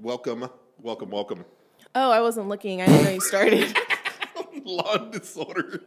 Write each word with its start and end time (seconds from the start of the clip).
Welcome, 0.00 0.48
welcome, 0.80 1.10
welcome. 1.10 1.44
Oh, 1.94 2.10
I 2.10 2.20
wasn't 2.20 2.48
looking. 2.48 2.82
I 2.82 2.86
didn't 2.86 3.04
know 3.04 3.10
you 3.10 3.20
started. 3.20 3.76
Law 4.64 4.94
and 4.94 5.12
Disorder. 5.12 5.80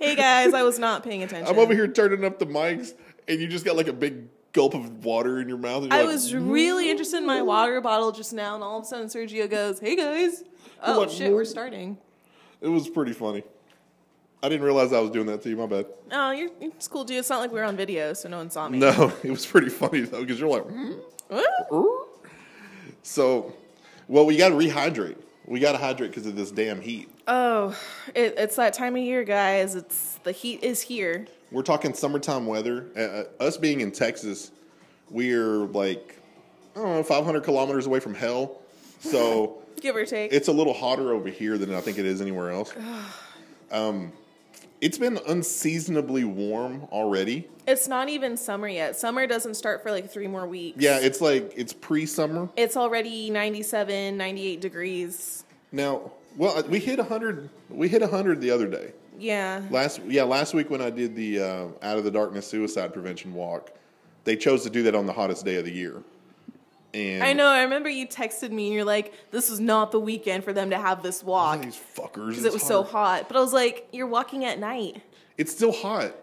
hey 0.00 0.14
guys, 0.14 0.52
I 0.54 0.62
was 0.62 0.78
not 0.78 1.02
paying 1.02 1.22
attention. 1.22 1.48
I'm 1.52 1.58
over 1.58 1.74
here 1.74 1.88
turning 1.88 2.24
up 2.24 2.38
the 2.38 2.46
mics, 2.46 2.92
and 3.26 3.40
you 3.40 3.48
just 3.48 3.64
got 3.64 3.76
like 3.76 3.88
a 3.88 3.92
big 3.92 4.28
gulp 4.52 4.74
of 4.74 5.04
water 5.04 5.40
in 5.40 5.48
your 5.48 5.58
mouth. 5.58 5.84
and 5.84 5.92
I 5.92 5.98
like, 6.02 6.06
was 6.08 6.34
really 6.34 6.90
interested 6.90 7.16
in 7.18 7.26
my 7.26 7.42
water 7.42 7.80
bottle 7.80 8.12
just 8.12 8.32
now, 8.32 8.54
and 8.54 8.62
all 8.62 8.78
of 8.78 8.84
a 8.84 8.86
sudden 8.86 9.06
Sergio 9.08 9.48
goes, 9.50 9.80
"Hey 9.80 9.96
guys!" 9.96 10.44
Oh 10.82 11.00
What? 11.00 11.10
shit, 11.10 11.32
we're 11.32 11.44
starting. 11.44 11.96
It 12.60 12.68
was 12.68 12.88
pretty 12.88 13.12
funny. 13.12 13.42
I 14.42 14.48
didn't 14.48 14.64
realize 14.64 14.92
I 14.92 15.00
was 15.00 15.10
doing 15.10 15.26
that 15.26 15.42
to 15.42 15.48
you. 15.48 15.56
My 15.56 15.66
bad. 15.66 15.86
Oh, 16.12 16.30
you're 16.30 16.50
it's 16.60 16.88
cool, 16.88 17.04
dude. 17.04 17.16
It's 17.18 17.30
not 17.30 17.40
like 17.40 17.50
we 17.52 17.58
were 17.58 17.64
on 17.64 17.76
video, 17.76 18.12
so 18.12 18.28
no 18.28 18.36
one 18.36 18.50
saw 18.50 18.68
me. 18.68 18.78
No, 18.78 19.12
it 19.24 19.30
was 19.30 19.46
pretty 19.46 19.70
funny 19.70 20.02
though, 20.02 20.20
because 20.20 20.38
you're 20.38 20.48
like, 20.50 20.64
"Hmm?" 20.68 20.92
So. 23.06 23.54
Well, 24.08 24.26
we 24.26 24.36
got 24.36 24.50
to 24.50 24.54
rehydrate. 24.54 25.16
We 25.46 25.60
got 25.60 25.72
to 25.72 25.78
hydrate 25.78 26.10
because 26.10 26.26
of 26.26 26.36
this 26.36 26.50
damn 26.50 26.80
heat. 26.80 27.08
Oh, 27.28 27.76
it, 28.14 28.34
it's 28.36 28.56
that 28.56 28.72
time 28.74 28.94
of 28.96 29.02
year, 29.02 29.24
guys. 29.24 29.74
It's 29.74 30.18
the 30.22 30.32
heat 30.32 30.62
is 30.62 30.80
here. 30.82 31.26
We're 31.50 31.62
talking 31.62 31.94
summertime 31.94 32.46
weather. 32.46 32.86
Uh, 32.96 33.42
us 33.42 33.56
being 33.56 33.80
in 33.80 33.90
Texas, 33.92 34.50
we're 35.10 35.66
like, 35.66 36.18
I 36.74 36.80
don't 36.80 36.94
know, 36.94 37.02
500 37.02 37.42
kilometers 37.42 37.86
away 37.86 38.00
from 38.00 38.14
hell. 38.14 38.60
So 39.00 39.62
Give 39.80 39.94
or 39.96 40.04
take. 40.04 40.32
it's 40.32 40.48
a 40.48 40.52
little 40.52 40.74
hotter 40.74 41.12
over 41.12 41.28
here 41.28 41.58
than 41.58 41.74
I 41.74 41.80
think 41.80 41.98
it 41.98 42.06
is 42.06 42.20
anywhere 42.20 42.50
else. 42.50 42.72
Um, 43.68 44.12
it's 44.80 44.98
been 44.98 45.18
unseasonably 45.26 46.24
warm 46.24 46.82
already. 46.92 47.48
It's 47.66 47.88
not 47.88 48.08
even 48.08 48.36
summer 48.36 48.68
yet. 48.68 48.96
Summer 48.96 49.26
doesn't 49.26 49.54
start 49.54 49.82
for 49.82 49.90
like 49.90 50.10
three 50.10 50.28
more 50.28 50.46
weeks. 50.46 50.78
Yeah, 50.80 50.98
it's 51.00 51.20
like 51.20 51.52
it's 51.56 51.72
pre-summer 51.72 52.48
It's 52.56 52.76
already 52.76 53.30
97, 53.30 54.16
98 54.16 54.60
degrees. 54.60 55.44
now. 55.72 56.12
Well, 56.36 56.58
uh, 56.58 56.62
we 56.68 56.80
hit 56.80 56.98
100. 56.98 57.48
We 57.70 57.88
hit 57.88 58.02
100 58.02 58.42
the 58.42 58.50
other 58.50 58.66
day. 58.66 58.92
Yeah. 59.18 59.62
Last 59.70 60.02
yeah, 60.06 60.22
last 60.24 60.52
week 60.52 60.68
when 60.68 60.82
I 60.82 60.90
did 60.90 61.16
the 61.16 61.40
uh, 61.40 61.66
Out 61.80 61.96
of 61.96 62.04
the 62.04 62.10
Darkness 62.10 62.46
suicide 62.46 62.92
prevention 62.92 63.32
walk, 63.32 63.70
they 64.24 64.36
chose 64.36 64.62
to 64.64 64.70
do 64.70 64.82
that 64.82 64.94
on 64.94 65.06
the 65.06 65.14
hottest 65.14 65.46
day 65.46 65.56
of 65.56 65.64
the 65.64 65.72
year. 65.72 66.02
And 66.96 67.22
I 67.22 67.32
know. 67.32 67.46
I 67.48 67.62
remember 67.62 67.88
you 67.88 68.06
texted 68.06 68.50
me 68.50 68.66
and 68.66 68.74
you're 68.74 68.84
like, 68.84 69.12
"This 69.30 69.50
is 69.50 69.60
not 69.60 69.92
the 69.92 70.00
weekend 70.00 70.44
for 70.44 70.52
them 70.52 70.70
to 70.70 70.78
have 70.78 71.02
this 71.02 71.22
walk 71.22 71.62
these 71.62 71.78
fuckers. 71.96 72.30
because 72.30 72.44
it 72.44 72.52
was 72.52 72.62
so 72.62 72.82
hot." 72.82 73.28
But 73.28 73.36
I 73.36 73.40
was 73.40 73.52
like, 73.52 73.88
"You're 73.92 74.06
walking 74.06 74.44
at 74.44 74.58
night." 74.58 75.02
It's 75.36 75.52
still 75.52 75.72
hot. 75.72 76.14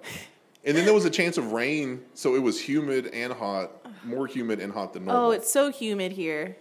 And 0.65 0.75
then 0.77 0.85
there 0.85 0.93
was 0.93 1.05
a 1.05 1.09
chance 1.09 1.37
of 1.37 1.51
rain, 1.51 2.03
so 2.13 2.35
it 2.35 2.41
was 2.41 2.59
humid 2.59 3.07
and 3.07 3.33
hot, 3.33 3.71
more 4.05 4.25
humid 4.27 4.59
and 4.61 4.71
hot 4.71 4.93
than 4.93 5.05
normal. 5.05 5.25
Oh, 5.25 5.31
it's 5.31 5.51
so 5.51 5.69
humid 5.71 6.13
here. 6.13 6.55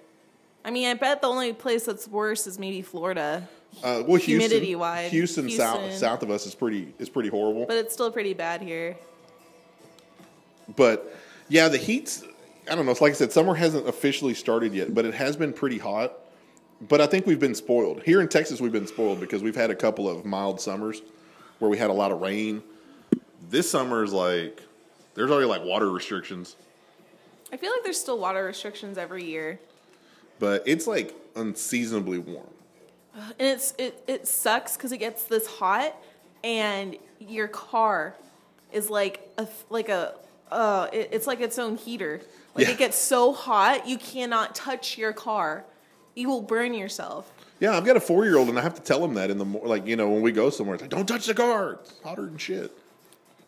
I 0.65 0.71
mean, 0.71 0.89
I 0.89 0.95
bet 0.95 1.23
the 1.23 1.29
only 1.29 1.53
place 1.53 1.85
that's 1.85 2.07
worse 2.09 2.47
is 2.47 2.59
maybe 2.59 2.83
Florida, 2.83 3.49
uh, 3.79 4.03
well, 4.07 4.17
Houston, 4.17 4.41
humidity-wise, 4.41 5.11
Houston, 5.11 5.49
south 5.51 5.81
Houston. 5.81 5.99
south 5.99 6.23
of 6.23 6.31
us 6.31 6.47
is 6.47 6.55
pretty 6.55 6.93
is 6.99 7.09
pretty 7.09 7.29
horrible. 7.29 7.65
but 7.65 7.77
it's 7.77 7.95
still 7.95 8.11
pretty 8.11 8.35
bad 8.35 8.61
here. 8.61 8.97
But 10.77 11.15
yeah, 11.49 11.69
the 11.69 11.79
heat's. 11.79 12.25
I 12.71 12.75
don't 12.75 12.87
know. 12.87 12.93
It's 12.93 13.01
like 13.01 13.13
I 13.13 13.15
said, 13.15 13.33
summer 13.33 13.55
hasn't 13.55 13.89
officially 13.89 14.35
started 14.35 14.73
yet, 14.73 14.95
but 14.95 15.05
it 15.05 15.15
has 15.15 15.37
been 15.37 15.53
pretty 15.53 15.79
hot. 15.79 16.15
But 16.81 17.01
I 17.01 17.07
think 17.07 17.27
we've 17.27 17.41
been 17.41 17.55
spoiled 17.55 18.03
here 18.03 18.21
in 18.21 18.29
Texas. 18.29 18.61
We've 18.61 18.73
been 18.73 18.87
spoiled 18.87 19.21
because 19.21 19.43
we've 19.43 19.55
had 19.55 19.71
a 19.71 19.75
couple 19.75 20.09
of 20.09 20.25
mild 20.25 20.61
summers 20.61 21.03
where 21.59 21.71
we 21.71 21.79
had 21.79 21.91
a 21.91 21.93
lot 21.93 22.11
of 22.11 22.21
rain. 22.21 22.63
This 23.51 23.71
summer 23.71 24.03
is 24.03 24.13
like 24.13 24.63
there's 25.15 25.31
already 25.31 25.47
like 25.47 25.65
water 25.65 25.91
restrictions, 25.91 26.57
I 27.53 27.59
feel 27.59 27.71
like 27.71 27.83
there's 27.85 28.01
still 28.01 28.19
water 28.19 28.45
restrictions 28.45 28.97
every 28.97 29.25
year, 29.25 29.61
but 30.39 30.63
it's 30.65 30.87
like 30.87 31.15
unseasonably 31.37 32.19
warm. 32.19 32.47
and 33.15 33.33
it's 33.39 33.75
it 33.77 34.03
it 34.07 34.27
sucks 34.27 34.77
because 34.77 34.91
it 34.91 34.99
gets 34.99 35.25
this 35.25 35.47
hot, 35.47 35.95
and 36.43 36.97
your 37.21 37.49
car 37.49 38.17
is 38.73 38.89
like 38.89 39.31
a 39.37 39.47
like 39.69 39.91
a 39.91 40.15
uh, 40.51 40.89
it, 40.95 41.11
it's 41.13 41.27
like 41.27 41.41
its 41.41 41.59
own 41.59 41.77
heater. 41.77 42.23
Like 42.55 42.67
Yeah. 42.67 42.73
it 42.73 42.79
gets 42.79 42.99
so 42.99 43.33
hot, 43.33 43.87
you 43.89 43.97
cannot 43.99 44.55
touch 44.55 44.99
your 44.99 45.13
car. 45.13 45.65
You 46.15 46.29
will 46.29 46.43
burn 46.43 46.75
yourself. 46.75 47.33
Yeah, 47.61 47.77
I've 47.77 47.85
got 47.85 47.97
a 47.97 48.01
four 48.01 48.25
year 48.25 48.37
old, 48.37 48.49
and 48.49 48.59
I 48.59 48.63
have 48.63 48.75
to 48.75 48.83
tell 48.83 49.03
him 49.05 49.15
that 49.15 49.31
in 49.31 49.39
the 49.39 49.45
mor- 49.45 49.67
like 49.67 49.87
you 49.87 49.97
know 49.97 50.09
when 50.11 50.21
we 50.23 50.33
go 50.33 50.51
somewhere, 50.51 50.75
it's 50.75 50.83
like 50.83 50.91
don't 50.91 51.07
touch 51.07 51.27
the 51.27 51.35
car. 51.35 51.75
It's 51.81 51.95
hotter 52.05 52.23
than 52.27 52.37
shit. 52.37 52.73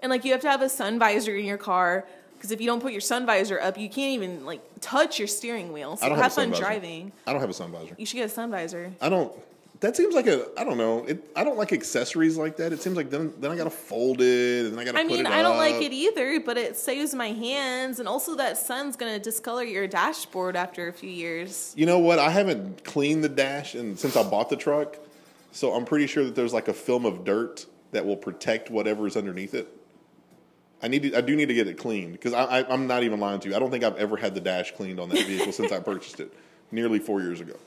And 0.03 0.10
like 0.10 0.25
you 0.25 0.32
have 0.32 0.41
to 0.42 0.48
have 0.50 0.62
a 0.62 0.69
sun 0.69 0.98
visor 0.98 1.34
in 1.37 1.44
your 1.44 1.59
car 1.59 2.06
because 2.37 2.50
if 2.50 2.60
you 2.60 2.66
don't 2.66 2.81
put 2.81 2.92
your 2.92 3.00
sun 3.00 3.26
visor 3.26 3.60
up, 3.60 3.76
you 3.78 3.88
can't 3.88 4.12
even 4.12 4.44
like 4.47 4.60
touch 4.81 5.19
your 5.19 5.28
steering 5.28 5.72
wheel. 5.72 5.97
So 5.97 6.06
I 6.06 6.09
don't 6.09 6.16
have 6.19 6.25
have 6.25 6.32
a 6.32 6.34
sun 6.34 6.44
fun 6.44 6.50
visor. 6.53 6.62
driving. 6.62 7.12
I 7.26 7.32
don't 7.32 7.41
have 7.41 7.50
a 7.50 7.54
sun 7.54 7.72
visor. 7.72 7.94
You 7.98 8.06
should 8.06 8.16
get 8.16 8.26
a 8.26 8.28
sun 8.28 8.50
visor. 8.50 8.92
I 9.00 9.09
don't. 9.09 9.32
That 9.84 9.95
seems 9.95 10.15
like 10.15 10.27
a. 10.27 10.47
I 10.56 10.65
don't 10.65 10.78
know. 10.78 11.05
It, 11.05 11.31
I 11.37 11.45
don't 11.45 11.59
like 11.59 11.71
accessories 11.71 12.39
like 12.39 12.56
that. 12.56 12.72
It 12.72 12.81
seems 12.81 12.97
like 12.97 13.11
then 13.11 13.34
then 13.39 13.50
I 13.50 13.56
gotta 13.56 13.69
fold 13.69 14.22
it 14.22 14.65
and 14.65 14.72
then 14.72 14.78
I 14.78 14.84
gotta. 14.84 14.99
I 14.99 15.05
mean, 15.05 15.27
it 15.27 15.31
I 15.31 15.43
don't 15.43 15.59
like 15.59 15.75
it 15.75 15.93
either, 15.93 16.41
but 16.41 16.56
it 16.56 16.78
saves 16.78 17.15
my 17.15 17.28
hands, 17.28 17.99
and 17.99 18.09
also 18.09 18.34
that 18.37 18.56
sun's 18.56 18.97
gonna 18.97 19.19
discolor 19.19 19.62
your 19.62 19.87
dashboard 19.87 20.56
after 20.56 20.89
a 20.89 20.93
few 20.95 21.11
years. 21.11 21.75
You 21.77 21.84
know 21.84 21.99
what? 21.99 22.19
I 22.19 22.31
haven't 22.31 22.83
cleaned 22.84 23.25
the 23.25 23.28
dash 23.28 23.75
and 23.75 23.99
since 23.99 24.17
I 24.17 24.22
bought 24.22 24.49
the 24.49 24.56
truck, 24.56 24.97
so 25.53 25.75
I'm 25.75 25.84
pretty 25.84 26.06
sure 26.06 26.25
that 26.25 26.34
there's 26.34 26.55
like 26.55 26.69
a 26.69 26.72
film 26.72 27.05
of 27.05 27.22
dirt 27.22 27.66
that 27.91 28.06
will 28.06 28.16
protect 28.16 28.71
whatever 28.71 29.06
is 29.06 29.19
underneath 29.19 29.53
it. 29.53 29.69
I 30.83 30.89
need. 30.89 31.03
To, 31.03 31.19
I 31.19 31.21
do 31.21 31.37
need 31.37 31.49
to 31.49 31.55
get 31.55 31.69
it 31.69 31.77
cleaned 31.77 32.12
because 32.12 32.33
I, 32.33 32.45
I, 32.45 32.72
I'm 32.72 32.87
not 32.87 33.03
even 33.03 33.21
lying 33.21 33.41
to 33.41 33.51
you. 33.51 33.55
I 33.55 33.59
don't 33.59 33.71
think 33.71 33.84
I've 33.84 33.97
ever 33.97 34.16
had 34.16 34.34
the 34.34 34.41
dash 34.41 34.72
cleaned 34.72 34.99
on 34.99 35.11
that 35.11 35.27
vehicle 35.27 35.53
since 35.53 35.72
I 35.72 35.81
purchased 35.81 36.21
it, 36.21 36.33
nearly 36.71 37.01
four 37.01 37.21
years 37.21 37.43
ago. 37.43 37.59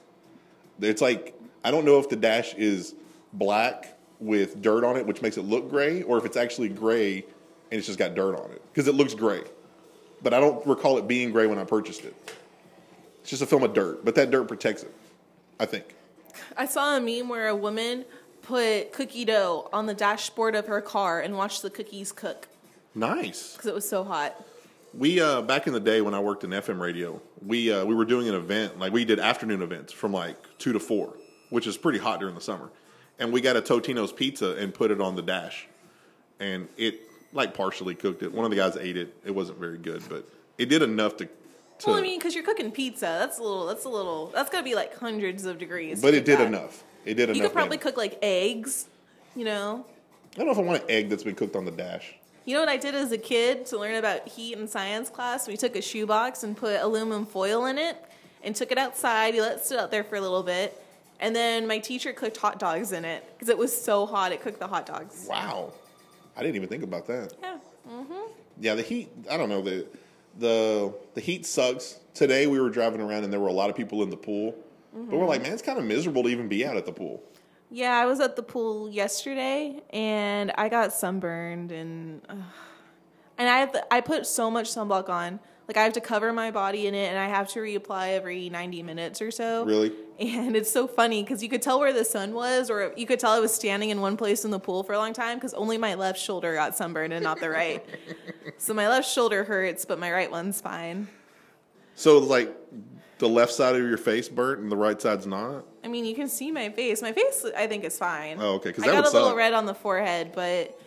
It's 0.81 1.01
like 1.01 1.33
I 1.67 1.71
don't 1.71 1.83
know 1.83 1.99
if 1.99 2.07
the 2.07 2.15
dash 2.15 2.53
is 2.53 2.95
black 3.33 3.97
with 4.21 4.61
dirt 4.61 4.85
on 4.85 4.95
it, 4.95 5.05
which 5.05 5.21
makes 5.21 5.35
it 5.35 5.41
look 5.41 5.69
gray, 5.69 6.01
or 6.03 6.17
if 6.17 6.23
it's 6.23 6.37
actually 6.37 6.69
gray 6.69 7.17
and 7.17 7.77
it's 7.77 7.87
just 7.87 7.99
got 7.99 8.15
dirt 8.15 8.35
on 8.39 8.49
it 8.51 8.61
because 8.73 8.87
it 8.87 8.95
looks 8.95 9.13
gray. 9.13 9.41
But 10.23 10.33
I 10.33 10.39
don't 10.39 10.65
recall 10.65 10.97
it 10.97 11.09
being 11.09 11.31
gray 11.31 11.45
when 11.45 11.59
I 11.59 11.65
purchased 11.65 12.05
it. 12.05 12.15
It's 13.19 13.29
just 13.29 13.41
a 13.41 13.45
film 13.45 13.63
of 13.63 13.73
dirt, 13.73 14.05
but 14.05 14.15
that 14.15 14.31
dirt 14.31 14.47
protects 14.47 14.83
it. 14.83 14.93
I 15.59 15.65
think. 15.65 15.93
I 16.55 16.65
saw 16.67 16.95
a 16.95 17.01
meme 17.01 17.27
where 17.27 17.49
a 17.49 17.55
woman 17.55 18.05
put 18.43 18.93
cookie 18.93 19.25
dough 19.25 19.69
on 19.73 19.87
the 19.87 19.93
dashboard 19.93 20.55
of 20.55 20.67
her 20.67 20.79
car 20.79 21.19
and 21.19 21.35
watched 21.35 21.63
the 21.63 21.69
cookies 21.69 22.13
cook 22.13 22.47
Nice. 22.95 23.51
because 23.53 23.65
it 23.67 23.75
was 23.75 23.87
so 23.89 24.05
hot. 24.05 24.41
We 24.93 25.19
uh, 25.19 25.41
back 25.41 25.67
in 25.67 25.73
the 25.73 25.81
day 25.81 25.99
when 25.99 26.13
I 26.13 26.21
worked 26.21 26.45
in 26.45 26.51
FM 26.51 26.79
radio, 26.79 27.21
we 27.45 27.73
uh, 27.73 27.83
we 27.83 27.93
were 27.93 28.05
doing 28.05 28.29
an 28.29 28.35
event 28.35 28.79
like 28.79 28.93
we 28.93 29.03
did 29.03 29.19
afternoon 29.19 29.61
events 29.61 29.91
from 29.91 30.13
like 30.13 30.37
two 30.59 30.71
to 30.71 30.79
four, 30.79 31.13
which 31.49 31.67
is 31.67 31.77
pretty 31.77 31.99
hot 31.99 32.19
during 32.19 32.35
the 32.35 32.41
summer, 32.41 32.69
and 33.19 33.31
we 33.31 33.41
got 33.41 33.55
a 33.55 33.61
Totino's 33.61 34.11
pizza 34.11 34.51
and 34.57 34.73
put 34.73 34.91
it 34.91 35.01
on 35.01 35.15
the 35.15 35.21
dash, 35.21 35.67
and 36.39 36.67
it 36.77 37.01
like 37.33 37.53
partially 37.53 37.95
cooked 37.95 38.23
it. 38.23 38.33
One 38.33 38.45
of 38.45 38.51
the 38.51 38.57
guys 38.57 38.77
ate 38.77 38.97
it. 38.97 39.15
It 39.25 39.31
wasn't 39.31 39.59
very 39.59 39.77
good, 39.77 40.03
but 40.09 40.27
it 40.57 40.67
did 40.67 40.81
enough 40.81 41.17
to. 41.17 41.25
to 41.25 41.31
Well, 41.87 41.95
I 41.95 42.01
mean, 42.01 42.19
because 42.19 42.35
you're 42.35 42.43
cooking 42.43 42.71
pizza, 42.71 43.05
that's 43.05 43.39
a 43.39 43.43
little. 43.43 43.65
That's 43.65 43.85
a 43.85 43.89
little. 43.89 44.27
That's 44.27 44.49
gonna 44.49 44.63
be 44.63 44.75
like 44.75 44.97
hundreds 44.97 45.45
of 45.45 45.57
degrees. 45.57 46.01
but 46.01 46.13
it 46.13 46.25
did 46.25 46.39
that. 46.39 46.47
enough. 46.47 46.83
It 47.05 47.15
did 47.15 47.29
enough. 47.29 47.37
You 47.37 47.43
could 47.43 47.53
probably 47.53 47.77
damage. 47.77 47.95
cook 47.95 47.97
like 47.97 48.19
eggs. 48.21 48.87
You 49.35 49.45
know. 49.45 49.85
I 50.33 50.37
don't 50.37 50.47
know 50.47 50.51
if 50.51 50.57
I 50.59 50.61
want 50.61 50.83
an 50.83 50.89
egg 50.89 51.09
that's 51.09 51.23
been 51.23 51.35
cooked 51.35 51.55
on 51.55 51.65
the 51.65 51.71
dash. 51.71 52.15
You 52.45 52.53
know 52.53 52.61
what 52.61 52.69
I 52.69 52.77
did 52.77 52.95
as 52.95 53.11
a 53.11 53.17
kid 53.17 53.65
to 53.67 53.77
learn 53.77 53.95
about 53.95 54.27
heat 54.27 54.57
in 54.57 54.67
science 54.67 55.09
class? 55.09 55.47
We 55.47 55.57
took 55.57 55.75
a 55.75 55.81
shoebox 55.81 56.43
and 56.43 56.55
put 56.55 56.79
aluminum 56.79 57.25
foil 57.25 57.65
in 57.65 57.77
it 57.77 57.97
and 58.43 58.55
took 58.55 58.71
it 58.71 58.77
outside. 58.77 59.35
You 59.35 59.41
let 59.41 59.57
it 59.57 59.65
sit 59.65 59.77
out 59.77 59.91
there 59.91 60.03
for 60.03 60.15
a 60.15 60.21
little 60.21 60.43
bit. 60.43 60.81
And 61.19 61.35
then 61.35 61.67
my 61.67 61.79
teacher 61.79 62.13
cooked 62.13 62.37
hot 62.37 62.59
dogs 62.59 62.91
in 62.91 63.03
it 63.05 63.23
because 63.33 63.49
it 63.49 63.57
was 63.57 63.75
so 63.75 64.05
hot 64.05 64.31
it 64.31 64.41
cooked 64.41 64.59
the 64.59 64.67
hot 64.67 64.85
dogs. 64.85 65.25
Wow, 65.29 65.73
I 66.35 66.41
didn't 66.41 66.55
even 66.55 66.69
think 66.69 66.83
about 66.83 67.07
that. 67.07 67.33
Yeah. 67.41 67.57
Yeah, 68.59 68.75
the 68.75 68.81
heat. 68.81 69.09
I 69.29 69.37
don't 69.37 69.49
know 69.49 69.61
the 69.61 69.87
the 70.39 70.93
the 71.13 71.21
heat 71.21 71.45
sucks. 71.45 71.99
Today 72.13 72.47
we 72.47 72.59
were 72.59 72.69
driving 72.69 73.01
around 73.01 73.23
and 73.23 73.31
there 73.31 73.39
were 73.39 73.47
a 73.47 73.53
lot 73.53 73.69
of 73.69 73.75
people 73.75 74.03
in 74.03 74.09
the 74.09 74.17
pool, 74.17 74.55
but 74.93 75.17
we're 75.17 75.25
like, 75.25 75.41
man, 75.41 75.53
it's 75.53 75.61
kind 75.61 75.77
of 75.79 75.85
miserable 75.85 76.23
to 76.23 76.29
even 76.29 76.47
be 76.47 76.65
out 76.65 76.77
at 76.77 76.85
the 76.85 76.91
pool. 76.91 77.23
Yeah, 77.69 77.95
I 77.95 78.05
was 78.05 78.19
at 78.19 78.35
the 78.35 78.43
pool 78.43 78.89
yesterday 78.89 79.81
and 79.91 80.51
I 80.57 80.69
got 80.69 80.93
sunburned 80.93 81.71
and 81.71 82.21
uh, 82.29 82.35
and 83.37 83.49
I 83.49 83.97
I 83.97 84.01
put 84.01 84.25
so 84.25 84.49
much 84.49 84.69
sunblock 84.69 85.09
on. 85.09 85.39
Like 85.67 85.75
I 85.77 85.83
have 85.83 85.93
to 85.93 86.01
cover 86.01 86.31
my 86.31 86.49
body 86.51 86.87
in 86.87 86.95
it 86.95 87.09
and 87.09 87.19
I 87.19 87.27
have 87.27 87.49
to 87.49 87.59
reapply 87.59 88.15
every 88.15 88.49
90 88.49 88.83
minutes 88.83 89.21
or 89.21 89.31
so. 89.31 89.65
Really? 89.65 89.91
And 90.19 90.55
it's 90.55 90.71
so 90.71 90.87
funny 90.87 91.23
because 91.23 91.43
you 91.43 91.49
could 91.49 91.61
tell 91.61 91.79
where 91.79 91.91
the 91.93 92.05
sun 92.05 92.33
was, 92.33 92.69
or 92.69 92.93
you 92.95 93.05
could 93.05 93.19
tell 93.19 93.31
I 93.31 93.39
was 93.39 93.53
standing 93.53 93.89
in 93.89 93.99
one 94.01 94.17
place 94.17 94.45
in 94.45 94.51
the 94.51 94.59
pool 94.59 94.83
for 94.83 94.93
a 94.93 94.97
long 94.97 95.13
time 95.13 95.37
because 95.37 95.53
only 95.53 95.77
my 95.77 95.93
left 95.95 96.19
shoulder 96.19 96.53
got 96.55 96.75
sunburned 96.75 97.13
and 97.13 97.21
not 97.23 97.39
the 97.39 97.49
right. 97.49 97.85
so 98.57 98.73
my 98.73 98.87
left 98.87 99.07
shoulder 99.09 99.43
hurts, 99.43 99.85
but 99.85 99.99
my 99.99 100.11
right 100.11 100.31
one's 100.31 100.59
fine. 100.61 101.07
So 101.95 102.17
like 102.19 102.55
the 103.19 103.27
left 103.27 103.51
side 103.51 103.75
of 103.75 103.81
your 103.81 103.97
face 103.97 104.29
burnt 104.29 104.61
and 104.61 104.71
the 104.71 104.77
right 104.77 104.99
side's 105.01 105.27
not. 105.27 105.65
I 105.83 105.87
mean, 105.89 106.05
you 106.05 106.15
can 106.15 106.29
see 106.29 106.49
my 106.51 106.69
face. 106.69 107.01
My 107.01 107.11
face, 107.11 107.45
I 107.55 107.67
think, 107.67 107.83
is 107.83 107.97
fine. 107.97 108.37
Oh, 108.39 108.53
okay, 108.55 108.71
'cause 108.71 108.83
I 108.83 108.87
got 108.87 109.05
a 109.05 109.09
little 109.11 109.29
suck. 109.29 109.37
red 109.37 109.53
on 109.53 109.65
the 109.65 109.73
forehead, 109.75 110.31
but 110.33 110.79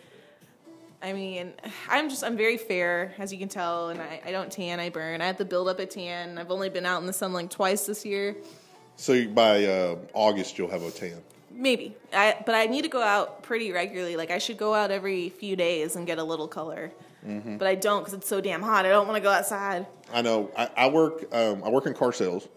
I 1.03 1.13
mean, 1.13 1.53
I'm 1.89 2.09
just 2.09 2.23
I'm 2.23 2.37
very 2.37 2.57
fair, 2.57 3.13
as 3.17 3.33
you 3.33 3.39
can 3.39 3.49
tell, 3.49 3.89
and 3.89 4.01
I, 4.01 4.21
I 4.25 4.31
don't 4.31 4.51
tan. 4.51 4.79
I 4.79 4.89
burn. 4.89 5.21
I 5.21 5.25
have 5.25 5.37
to 5.37 5.45
build 5.45 5.67
up 5.67 5.79
a 5.79 5.85
tan. 5.85 6.37
I've 6.37 6.51
only 6.51 6.69
been 6.69 6.85
out 6.85 7.01
in 7.01 7.07
the 7.07 7.13
sun 7.13 7.33
like 7.33 7.49
twice 7.49 7.85
this 7.85 8.05
year, 8.05 8.35
So 8.97 9.27
by 9.27 9.65
uh, 9.65 9.95
August, 10.13 10.57
you'll 10.57 10.69
have 10.69 10.83
a 10.83 10.91
tan. 10.91 11.21
Maybe. 11.49 11.95
I 12.13 12.37
but 12.45 12.55
I 12.55 12.67
need 12.67 12.83
to 12.83 12.87
go 12.87 13.01
out 13.01 13.43
pretty 13.43 13.71
regularly. 13.71 14.15
Like 14.15 14.31
I 14.31 14.37
should 14.37 14.57
go 14.57 14.73
out 14.73 14.91
every 14.91 15.29
few 15.29 15.55
days 15.55 15.95
and 15.95 16.05
get 16.05 16.17
a 16.17 16.23
little 16.23 16.47
color. 16.47 16.91
Mm-hmm. 17.27 17.57
But 17.57 17.67
I 17.67 17.75
don't 17.75 18.01
because 18.01 18.13
it's 18.13 18.27
so 18.27 18.41
damn 18.41 18.61
hot. 18.61 18.85
I 18.85 18.89
don't 18.89 19.07
want 19.07 19.17
to 19.17 19.21
go 19.21 19.31
outside. 19.31 19.85
I 20.13 20.21
know. 20.21 20.51
I, 20.57 20.69
I 20.77 20.89
work. 20.89 21.33
Um, 21.33 21.63
I 21.63 21.69
work 21.69 21.85
in 21.85 21.93
car 21.93 22.11
sales, 22.11 22.47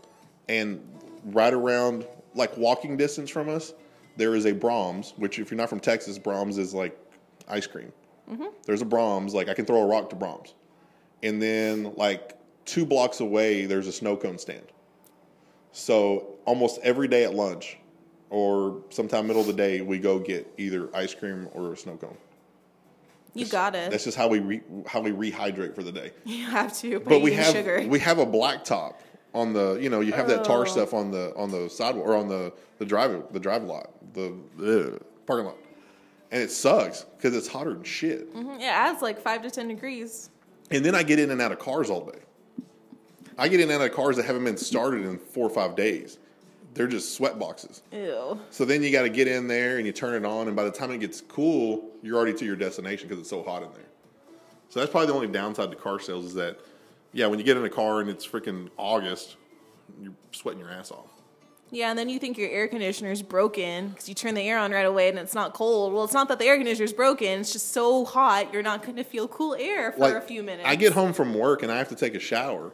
and 0.49 0.81
right 1.26 1.52
around 1.52 2.06
like 2.35 2.56
walking 2.56 2.97
distance 2.97 3.31
from 3.31 3.49
us, 3.49 3.73
there 4.17 4.35
is 4.35 4.44
a 4.44 4.52
Braum's. 4.52 5.12
Which, 5.17 5.38
if 5.38 5.50
you're 5.50 5.58
not 5.58 5.69
from 5.69 5.81
Texas, 5.81 6.19
Braum's 6.19 6.58
is 6.58 6.75
like 6.75 6.99
ice 7.49 7.67
cream. 7.67 7.93
There's 8.67 8.82
a 8.82 8.87
Braum's. 8.87 9.35
Like 9.35 9.49
I 9.49 9.55
can 9.55 9.65
throw 9.67 9.82
a 9.82 9.87
rock 9.87 10.11
to 10.11 10.17
Braum's, 10.17 10.55
and 11.23 11.41
then 11.43 11.93
like 11.97 12.37
two 12.65 12.87
blocks 12.87 13.21
away, 13.21 13.67
there's 13.67 13.87
a 13.87 13.93
snow 13.93 14.17
cone 14.17 14.38
stand. 14.38 14.65
So 15.73 16.37
almost 16.44 16.79
every 16.82 17.09
day 17.09 17.25
at 17.25 17.35
lunch, 17.35 17.79
or 18.31 18.82
sometime 18.91 19.26
middle 19.26 19.43
of 19.43 19.47
the 19.49 19.53
day, 19.53 19.81
we 19.81 19.99
go 19.99 20.19
get 20.19 20.47
either 20.56 20.88
ice 20.94 21.15
cream 21.15 21.49
or 21.53 21.73
a 21.73 21.76
snow 21.76 21.97
cone. 21.97 22.17
You 23.35 23.47
got 23.47 23.75
it. 23.75 23.91
That's 23.91 24.05
just 24.05 24.17
how 24.17 24.29
we 24.29 24.38
re, 24.38 24.61
how 24.87 25.00
we 25.00 25.11
rehydrate 25.11 25.75
for 25.75 25.82
the 25.82 25.91
day 25.91 26.12
You 26.25 26.47
have 26.47 26.73
to. 26.79 27.00
By 27.00 27.11
but 27.11 27.21
we 27.23 27.32
have 27.35 27.53
sugar. 27.53 27.85
we 27.88 27.99
have 27.99 28.19
a 28.21 28.26
black 28.26 28.62
top 28.65 29.00
on 29.35 29.53
the 29.53 29.75
you 29.81 29.91
know 29.91 29.99
you 30.00 30.12
have 30.12 30.29
that 30.29 30.44
tar 30.44 30.61
Oh. 30.61 30.65
stuff 30.65 30.94
on 30.94 31.11
the 31.11 31.35
on 31.35 31.50
the 31.50 31.69
sidewalk 31.69 32.06
or 32.06 32.15
on 32.17 32.29
the 32.29 32.53
the 32.79 32.85
drive 32.87 33.21
the 33.32 33.41
drive 33.41 33.65
lot 33.65 33.91
the 34.15 34.32
ugh, 34.65 35.03
parking 35.26 35.47
lot 35.47 35.56
and 36.35 36.43
it 36.43 36.51
sucks 36.51 37.05
because 37.17 37.35
it's 37.37 37.47
hotter 37.47 37.73
than 37.73 37.85
shit 37.85 38.35
Mhm, 38.35 38.59
it 38.59 38.65
adds 38.65 39.01
like 39.01 39.21
five 39.23 39.41
to 39.43 39.51
ten 39.51 39.69
degrees. 39.69 40.31
and 40.73 40.85
then 40.85 40.95
I 40.95 41.03
get 41.05 41.19
in 41.21 41.31
and 41.31 41.41
out 41.41 41.53
of 41.53 41.59
cars 41.61 41.89
all 41.89 42.05
day 42.05 42.19
I 43.39 43.49
get 43.49 43.61
in 43.61 43.71
and 43.71 43.81
out 43.81 43.89
of 43.89 43.95
cars 43.95 44.17
that 44.17 44.25
haven't 44.25 44.45
been 44.45 44.57
started 44.57 45.05
in 45.07 45.19
four 45.19 45.47
or 45.47 45.51
five 45.51 45.77
days 45.77 46.19
they're 46.75 46.89
just 46.89 47.15
sweat 47.15 47.39
boxes 47.39 47.83
Ew. 47.93 48.39
so 48.51 48.65
then 48.65 48.83
you 48.83 48.91
got 48.91 49.03
to 49.03 49.09
get 49.09 49.29
in 49.29 49.47
there 49.47 49.77
and 49.79 49.87
you 49.87 49.93
turn 49.93 50.15
it 50.15 50.27
on 50.27 50.49
and 50.49 50.57
by 50.57 50.65
the 50.65 50.73
time 50.73 50.91
it 50.91 50.99
gets 50.99 51.21
cool 51.21 51.89
you're 52.03 52.17
already 52.17 52.35
to 52.37 52.45
your 52.45 52.57
destination 52.57 53.07
because 53.09 53.21
it's 53.21 53.31
so 53.31 53.43
hot 53.45 53.63
in 53.63 53.73
there 53.73 53.85
so 54.71 54.81
that's 54.81 54.91
probably 54.91 55.07
the 55.07 55.15
only 55.15 55.29
downside 55.29 55.71
to 55.71 55.77
car 55.77 56.01
sales 56.01 56.25
is 56.25 56.35
that, 56.35 56.59
yeah, 57.13 57.29
when 57.29 57.39
you 57.39 57.45
get 57.45 57.57
in 57.57 57.65
a 57.65 57.71
car 57.71 58.01
and 58.01 58.11
it's 58.11 58.27
freaking 58.27 58.71
August, 58.77 59.37
you're 60.03 60.15
sweating 60.33 60.59
your 60.59 60.69
ass 60.71 60.91
off. 60.91 61.07
Yeah, 61.75 61.91
and 61.91 61.99
then 61.99 62.09
you 62.09 62.21
think 62.21 62.38
your 62.38 62.49
air 62.50 62.69
conditioner's 62.69 63.21
broken 63.21 63.88
because 63.88 64.09
you 64.09 64.15
turn 64.15 64.35
the 64.35 64.43
air 64.43 64.61
on 64.61 64.71
right 64.71 64.87
away 64.87 65.09
and 65.09 65.19
it's 65.19 65.35
not 65.35 65.55
cold. 65.55 65.93
Well, 65.93 66.05
it's 66.05 66.15
not 66.15 66.29
that 66.29 66.38
the 66.38 66.44
air 66.44 66.56
conditioner's 66.56 66.93
broken. 66.93 67.41
It's 67.41 67.53
just 67.53 67.73
so 67.73 68.05
hot 68.05 68.53
you're 68.53 68.62
not 68.62 68.85
going 68.85 68.94
to 68.94 69.03
feel 69.03 69.26
cool 69.26 69.56
air 69.59 69.91
for 69.91 70.17
a 70.17 70.21
few 70.21 70.44
minutes. 70.44 70.69
I 70.69 70.76
get 70.76 70.93
home 70.93 71.12
from 71.12 71.35
work 71.35 71.65
and 71.65 71.73
I 71.73 71.79
have 71.79 71.88
to 71.88 71.97
take 71.97 72.15
a 72.15 72.21
shower, 72.21 72.73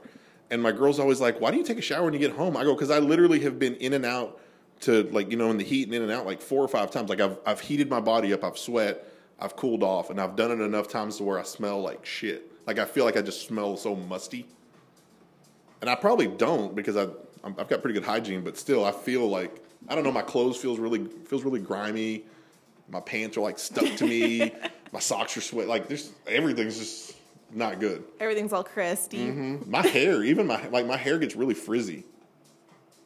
and 0.51 0.63
my 0.63 0.71
girl's 0.71 0.99
always 0.99 1.19
like, 1.19 1.41
"Why 1.41 1.51
do 1.51 1.57
you 1.57 1.65
take 1.65 1.79
a 1.79 1.83
shower 1.83 2.05
when 2.05 2.13
you 2.13 2.19
get 2.19 2.33
home?" 2.33 2.59
I 2.59 2.65
go, 2.65 2.75
"Because 2.75 2.91
I 2.91 2.99
literally 2.99 3.41
have 3.41 3.59
been 3.59 3.75
in 3.77 3.95
and 3.95 4.05
out 4.05 4.39
to 4.81 5.05
like 5.05 5.31
you 5.31 5.39
know 5.39 5.51
in 5.51 5.57
the 5.57 5.65
heat 5.65 5.85
and 5.87 5.95
in 5.95 6.03
and 6.03 6.13
out 6.13 6.27
like 6.27 6.43
four 6.43 6.63
or 6.63 6.69
five 6.69 6.91
times. 6.91 7.09
Like 7.09 7.21
I've 7.21 7.39
I've 7.47 7.61
heated 7.61 7.89
my 7.89 8.01
body 8.01 8.35
up, 8.35 8.45
I've 8.45 8.59
sweat, 8.59 9.07
I've 9.39 9.57
cooled 9.57 9.83
off, 9.83 10.11
and 10.11 10.21
I've 10.21 10.37
done 10.37 10.51
it 10.51 10.63
enough 10.63 10.89
times 10.89 11.17
to 11.17 11.25
where 11.25 11.39
I 11.39 11.45
smell 11.45 11.81
like 11.81 12.05
shit. 12.05 12.53
Like 12.67 12.79
I 12.79 12.85
feel 12.85 13.07
like 13.07 13.17
I 13.17 13.23
just 13.23 13.47
smell 13.47 13.79
so 13.79 13.97
musty." 13.97 14.47
And 15.81 15.89
I 15.89 15.95
probably 15.95 16.27
don't 16.27 16.75
because 16.75 16.99
I 16.99 17.07
I'm- 17.43 17.55
I've 17.59 17.69
got 17.69 17.83
pretty 17.83 17.95
good 17.95 18.05
hygiene, 18.07 18.43
but 18.43 18.57
still 18.57 18.85
I 18.85 18.93
feel 18.93 19.27
like 19.29 19.63
I 19.89 19.95
don't 19.95 20.05
know. 20.05 20.13
My 20.13 20.23
clothes 20.23 20.57
feels 20.59 20.79
really 20.79 21.07
feels 21.27 21.43
really 21.43 21.61
grimy. 21.61 22.25
My 22.89 23.01
pants 23.01 23.37
are 23.37 23.41
like 23.41 23.59
stuck 23.59 23.97
to 23.97 24.07
me. 24.07 24.53
my 24.93 25.01
socks 25.01 25.37
are 25.37 25.41
sweat. 25.41 25.69
Like 25.69 25.89
there's 25.89 26.13
everything's 26.27 26.79
just 26.79 27.17
not 27.53 27.81
good. 27.81 28.05
Everything's 28.21 28.53
all 28.53 28.63
crusty. 28.65 29.19
Mm-hmm. 29.27 29.71
My 29.71 29.87
hair, 29.87 30.23
even 30.23 30.47
my 30.47 30.67
like 30.69 30.87
my 30.87 30.97
hair 30.97 31.19
gets 31.19 31.35
really 31.35 31.55
frizzy. 31.55 32.05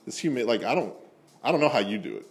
This 0.05 0.19
humid, 0.19 0.47
like 0.47 0.65
I 0.65 0.75
don't 0.75 0.95
I 1.43 1.53
don't 1.53 1.61
know 1.61 1.69
how 1.69 1.79
you 1.79 1.99
do 1.99 2.17
it. 2.17 2.27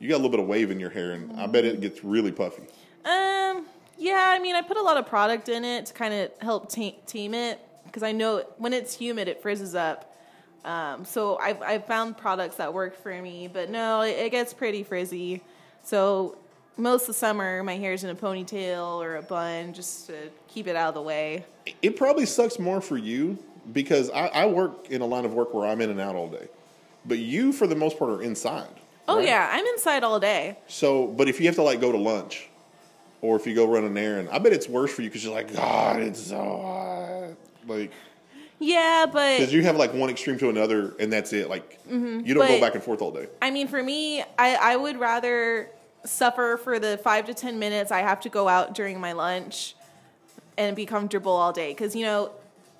You 0.00 0.08
got 0.08 0.16
a 0.16 0.18
little 0.22 0.30
bit 0.30 0.40
of 0.40 0.46
wave 0.46 0.70
in 0.70 0.78
your 0.80 0.90
hair, 0.90 1.12
and 1.12 1.38
I 1.40 1.46
bet 1.46 1.64
it 1.64 1.80
gets 1.80 2.04
really 2.04 2.30
puffy. 2.32 2.62
Um, 3.04 3.64
yeah, 3.98 4.26
I 4.28 4.38
mean, 4.38 4.54
I 4.54 4.62
put 4.62 4.76
a 4.76 4.82
lot 4.82 4.96
of 4.96 5.06
product 5.06 5.48
in 5.48 5.64
it 5.64 5.86
to 5.86 5.92
kind 5.94 6.14
of 6.14 6.30
help 6.40 6.70
ta- 6.72 6.96
tame 7.06 7.34
it 7.34 7.58
because 7.84 8.02
I 8.02 8.12
know 8.12 8.44
when 8.58 8.72
it's 8.72 8.94
humid, 8.94 9.28
it 9.28 9.42
frizzes 9.42 9.74
up. 9.74 10.07
Um, 10.68 11.06
so 11.06 11.38
I've, 11.38 11.62
I've 11.62 11.86
found 11.86 12.18
products 12.18 12.56
that 12.56 12.74
work 12.74 12.94
for 13.02 13.22
me, 13.22 13.48
but 13.50 13.70
no, 13.70 14.02
it, 14.02 14.10
it 14.18 14.30
gets 14.30 14.52
pretty 14.52 14.82
frizzy. 14.82 15.40
So 15.82 16.36
most 16.76 17.02
of 17.02 17.06
the 17.08 17.14
summer, 17.14 17.62
my 17.62 17.76
hair's 17.76 18.04
in 18.04 18.10
a 18.10 18.14
ponytail 18.14 19.02
or 19.02 19.16
a 19.16 19.22
bun 19.22 19.72
just 19.72 20.08
to 20.08 20.28
keep 20.46 20.66
it 20.66 20.76
out 20.76 20.88
of 20.88 20.94
the 20.94 21.00
way. 21.00 21.46
It 21.80 21.96
probably 21.96 22.26
sucks 22.26 22.58
more 22.58 22.82
for 22.82 22.98
you 22.98 23.38
because 23.72 24.10
I, 24.10 24.26
I 24.26 24.46
work 24.46 24.90
in 24.90 25.00
a 25.00 25.06
line 25.06 25.24
of 25.24 25.32
work 25.32 25.54
where 25.54 25.66
I'm 25.66 25.80
in 25.80 25.88
and 25.88 26.00
out 26.00 26.16
all 26.16 26.28
day, 26.28 26.48
but 27.06 27.18
you, 27.18 27.50
for 27.52 27.66
the 27.66 27.74
most 27.74 27.98
part, 27.98 28.10
are 28.10 28.22
inside. 28.22 28.68
Oh 29.08 29.16
right? 29.16 29.26
yeah, 29.26 29.48
I'm 29.50 29.64
inside 29.68 30.04
all 30.04 30.20
day. 30.20 30.58
So, 30.66 31.06
but 31.06 31.30
if 31.30 31.40
you 31.40 31.46
have 31.46 31.54
to 31.54 31.62
like 31.62 31.80
go 31.80 31.92
to 31.92 31.98
lunch, 31.98 32.50
or 33.22 33.36
if 33.36 33.46
you 33.46 33.54
go 33.54 33.66
run 33.66 33.84
an 33.84 33.96
errand, 33.96 34.28
I 34.30 34.38
bet 34.38 34.52
it's 34.52 34.68
worse 34.68 34.92
for 34.92 35.00
you 35.00 35.08
because 35.08 35.24
you're 35.24 35.34
like, 35.34 35.54
God, 35.54 36.02
it's 36.02 36.26
so 36.26 36.36
hot. 36.36 37.36
Like, 37.66 37.92
Yeah, 38.60 39.06
but 39.10 39.38
because 39.38 39.52
you 39.52 39.62
have 39.62 39.76
like 39.76 39.94
one 39.94 40.10
extreme 40.10 40.38
to 40.38 40.48
another, 40.48 40.94
and 40.98 41.12
that's 41.12 41.32
it. 41.32 41.48
Like, 41.48 41.78
you 41.88 41.94
don't 41.94 42.36
go 42.36 42.42
Mm-hmm. 42.42 42.60
back 42.60 42.74
and 42.74 42.82
forth 42.82 43.00
all 43.02 43.12
day. 43.12 43.28
I 43.40 43.50
mean, 43.50 43.68
for 43.68 43.82
me, 43.82 44.22
I, 44.38 44.56
I 44.56 44.76
would 44.76 44.98
rather 44.98 45.70
suffer 46.04 46.58
for 46.62 46.78
the 46.78 46.98
five 46.98 47.26
to 47.26 47.34
ten 47.34 47.58
minutes 47.58 47.92
I 47.92 48.00
have 48.00 48.20
to 48.20 48.28
go 48.28 48.48
out 48.48 48.74
during 48.74 49.00
my 49.00 49.12
lunch 49.12 49.74
and 50.56 50.74
be 50.74 50.86
comfortable 50.86 51.32
all 51.32 51.52
day. 51.52 51.70
Because 51.70 51.94
you 51.94 52.04
know, 52.04 52.32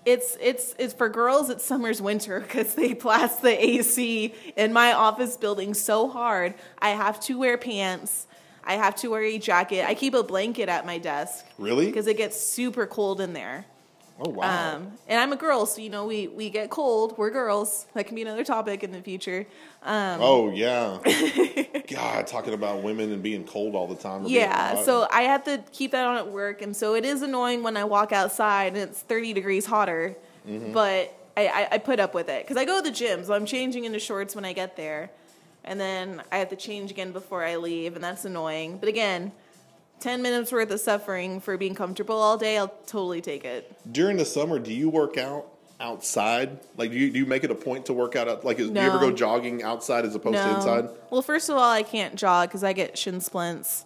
it's 0.05 0.37
it's 0.41 0.75
it's 0.79 0.95
for 0.95 1.09
girls. 1.09 1.49
It's 1.49 1.65
summer's 1.65 2.03
winter 2.03 2.41
because 2.41 2.75
they 2.75 2.95
blast 2.95 3.43
the 3.43 3.65
AC 3.65 4.35
in 4.57 4.73
my 4.73 4.93
office 4.95 5.37
building 5.37 5.75
so 5.75 6.09
hard. 6.09 6.55
I 6.81 6.91
have 6.91 7.21
to 7.21 7.39
wear 7.39 7.57
pants. 7.57 8.27
I 8.65 8.75
have 8.75 8.97
to 8.97 9.09
wear 9.09 9.23
a 9.23 9.39
jacket. 9.39 9.87
I 9.87 9.95
keep 9.95 10.13
a 10.15 10.23
blanket 10.23 10.69
at 10.69 10.85
my 10.85 10.99
desk 10.99 11.47
Really? 11.57 11.87
because 11.87 12.07
it 12.07 12.17
gets 12.19 12.39
super 12.41 12.85
cold 12.87 13.21
in 13.21 13.33
there. 13.33 13.65
Oh 14.21 14.31
wow. 14.31 14.77
Um, 14.77 14.93
and 15.07 15.21
I'm 15.21 15.33
a 15.33 15.37
girl, 15.37 15.65
so 15.65 15.81
you 15.81 15.91
know 15.91 16.05
we 16.07 16.27
we 16.27 16.51
get 16.51 16.71
cold. 16.71 17.17
We're 17.17 17.31
girls. 17.31 17.87
That 17.95 18.07
can 18.07 18.17
be 18.17 18.23
another 18.23 18.43
topic 18.43 18.83
in 18.83 18.91
the 18.91 19.01
future. 19.01 19.47
Um, 19.83 20.19
oh 20.21 20.51
yeah. 20.51 20.99
God, 21.89 22.27
talking 22.27 22.53
about 22.53 22.83
women 22.83 23.13
and 23.13 23.23
being 23.23 23.45
cold 23.45 23.77
all 23.77 23.87
the 23.87 23.95
time. 23.95 24.25
Yeah, 24.27 24.83
so 24.83 25.07
I 25.11 25.23
have 25.23 25.45
to 25.45 25.63
keep 25.71 25.93
that 25.93 26.05
on 26.05 26.17
at 26.17 26.29
work, 26.29 26.63
and 26.63 26.77
so 26.77 26.95
it 26.95 27.05
is 27.05 27.23
annoying 27.23 27.63
when 27.63 27.77
I 27.77 27.85
walk 27.85 28.13
outside 28.13 28.77
and 28.77 28.91
it's 28.91 29.01
30 29.03 29.35
degrees 29.35 29.67
hotter. 29.67 30.17
Mm-hmm. 30.49 30.73
But 30.73 31.15
I, 31.37 31.47
I, 31.47 31.69
I 31.73 31.79
put 31.79 32.01
up 32.01 32.15
with 32.15 32.29
it 32.29 32.45
because 32.45 32.57
I 32.57 32.65
go 32.65 32.83
to 32.83 32.91
the 32.91 32.95
gym, 32.95 33.25
so 33.25 33.35
I'm 33.35 33.47
changing 33.47 33.85
into 33.85 34.01
shorts 34.01 34.35
when 34.35 34.45
I 34.45 34.53
get 34.53 34.77
there, 34.77 35.11
and 35.65 35.79
then 35.79 36.23
I 36.33 36.39
have 36.39 36.49
to 36.49 36.57
change 36.57 36.91
again 36.91 37.13
before 37.13 37.45
I 37.45 37.57
leave, 37.57 37.95
and 37.95 38.03
that's 38.03 38.25
annoying. 38.25 38.79
But 38.79 38.89
again, 38.89 39.31
10 40.01 40.23
minutes 40.23 40.53
worth 40.53 40.71
of 40.71 40.81
suffering 40.81 41.41
for 41.41 41.57
being 41.57 41.75
comfortable 41.75 42.17
all 42.17 42.39
day, 42.39 42.57
I'll 42.59 42.69
totally 42.87 43.21
take 43.21 43.45
it. 43.45 43.73
during 43.91 44.17
the 44.17 44.25
summer, 44.25 44.59
do 44.59 44.73
you 44.73 44.89
work 44.89 45.17
out 45.19 45.47
outside? 45.81 46.59
Like, 46.77 46.91
do 46.91 46.97
you 46.99 47.11
do 47.11 47.19
you 47.21 47.27
make 47.27 47.45
it 47.45 47.51
a 47.51 47.55
point 47.55 47.87
to 47.87 47.93
work 47.93 48.17
out? 48.17 48.45
Like, 48.45 48.57
do 48.59 48.65
you 48.67 48.77
ever 48.77 48.99
go 48.99 49.11
jogging 49.13 49.63
outside 49.63 50.05
as 50.05 50.15
opposed 50.15 50.37
to 50.39 50.57
inside? 50.57 50.89
Well, 51.11 51.23
first 51.23 51.49
of 51.49 51.57
all, 51.57 51.71
I 51.71 51.83
can't 51.83 52.15
jog 52.17 52.49
because 52.49 52.65
I 52.65 52.73
get 52.73 52.97
shin 52.99 53.21
splints. 53.21 53.85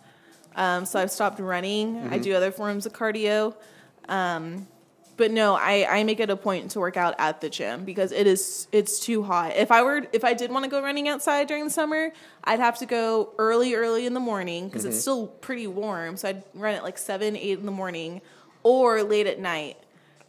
Um, 0.56 0.84
so 0.84 0.98
I've 1.00 1.10
stopped 1.10 1.38
running. 1.40 1.96
I 1.98 2.00
Mm-hmm. 2.02 2.20
do 2.22 2.34
other 2.34 2.50
forms 2.50 2.84
of 2.86 2.92
cardio. 2.92 3.54
Um, 4.08 4.66
but 5.16 5.30
no, 5.30 5.54
I, 5.54 5.86
I 5.98 6.04
make 6.04 6.20
it 6.20 6.30
a 6.30 6.36
point 6.36 6.70
to 6.72 6.80
work 6.80 6.96
out 6.96 7.14
at 7.18 7.40
the 7.40 7.50
gym 7.50 7.84
because 7.84 8.12
it 8.12 8.26
is 8.26 8.66
it's 8.72 8.98
too 9.00 9.22
hot. 9.22 9.54
If 9.56 9.70
I 9.70 9.82
were 9.82 10.06
if 10.12 10.24
I 10.24 10.34
did 10.34 10.50
want 10.50 10.64
to 10.64 10.70
go 10.70 10.82
running 10.82 11.08
outside 11.08 11.46
during 11.48 11.64
the 11.64 11.70
summer, 11.70 12.12
I'd 12.44 12.60
have 12.60 12.78
to 12.78 12.86
go 12.86 13.30
early 13.38 13.74
early 13.74 14.06
in 14.06 14.14
the 14.14 14.20
morning 14.20 14.68
because 14.68 14.82
Mm-hmm. 14.82 14.90
it's 14.92 15.00
still 15.00 15.26
pretty 15.26 15.66
warm. 15.66 16.16
So 16.16 16.28
I'd 16.30 16.42
run 16.54 16.74
at 16.74 16.82
like 16.82 16.98
seven 16.98 17.36
eight 17.36 17.58
in 17.58 17.66
the 17.66 17.72
morning 17.72 18.20
or 18.62 19.02
late 19.02 19.26
at 19.26 19.38
night. 19.38 19.76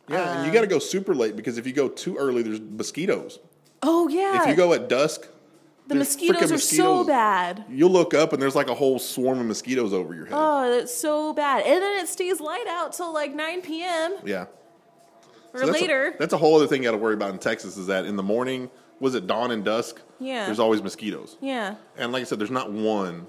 Yeah, 0.09 0.37
and 0.39 0.45
you 0.47 0.51
got 0.51 0.61
to 0.61 0.67
go 0.67 0.79
super 0.79 1.15
late 1.15 1.35
because 1.37 1.57
if 1.57 1.65
you 1.65 1.71
go 1.73 1.87
too 1.87 2.17
early, 2.17 2.43
there's 2.43 2.59
mosquitoes. 2.59 3.39
Oh 3.81 4.07
yeah, 4.09 4.41
If 4.43 4.47
you 4.49 4.55
go 4.55 4.73
at 4.73 4.89
dusk, 4.89 5.27
the 5.87 5.95
mosquitoes 5.95 6.51
are 6.51 6.57
so 6.57 7.03
bad. 7.05 7.63
You'll 7.69 7.89
look 7.91 8.13
up 8.13 8.33
and 8.33 8.41
there's 8.41 8.55
like 8.55 8.67
a 8.69 8.73
whole 8.73 8.99
swarm 8.99 9.39
of 9.39 9.45
mosquitoes 9.45 9.93
over 9.93 10.13
your 10.13 10.25
head. 10.25 10.35
Oh, 10.37 10.69
that's 10.77 10.93
so 10.95 11.33
bad. 11.33 11.65
And 11.65 11.81
then 11.81 12.03
it 12.03 12.07
stays 12.09 12.39
light 12.41 12.65
out 12.67 12.93
till 12.93 13.13
like 13.13 13.33
9 13.33 13.61
p.m. 13.61 14.15
yeah. 14.25 14.45
Or 15.53 15.59
So 15.59 15.65
that's 15.67 15.77
a- 15.77 15.81
later. 15.81 16.15
that's 16.19 16.33
a 16.33 16.37
whole 16.37 16.55
other 16.55 16.67
thing 16.67 16.83
you 16.83 16.87
got 16.89 16.91
to 16.97 16.97
worry 17.01 17.13
about 17.13 17.31
in 17.31 17.39
Texas 17.39 17.77
is 17.77 17.87
that 17.87 18.05
in 18.05 18.15
the 18.15 18.23
morning, 18.23 18.69
was 18.99 19.15
it 19.15 19.27
dawn 19.27 19.51
and 19.51 19.63
dusk? 19.63 20.01
Yeah. 20.19 20.45
There's 20.45 20.59
always 20.59 20.81
mosquitoes. 20.81 21.37
yeah. 21.41 21.75
And 21.97 22.11
like 22.11 22.21
I 22.21 22.23
said, 22.25 22.39
there's 22.39 22.51
not 22.51 22.71
one. 22.71 23.27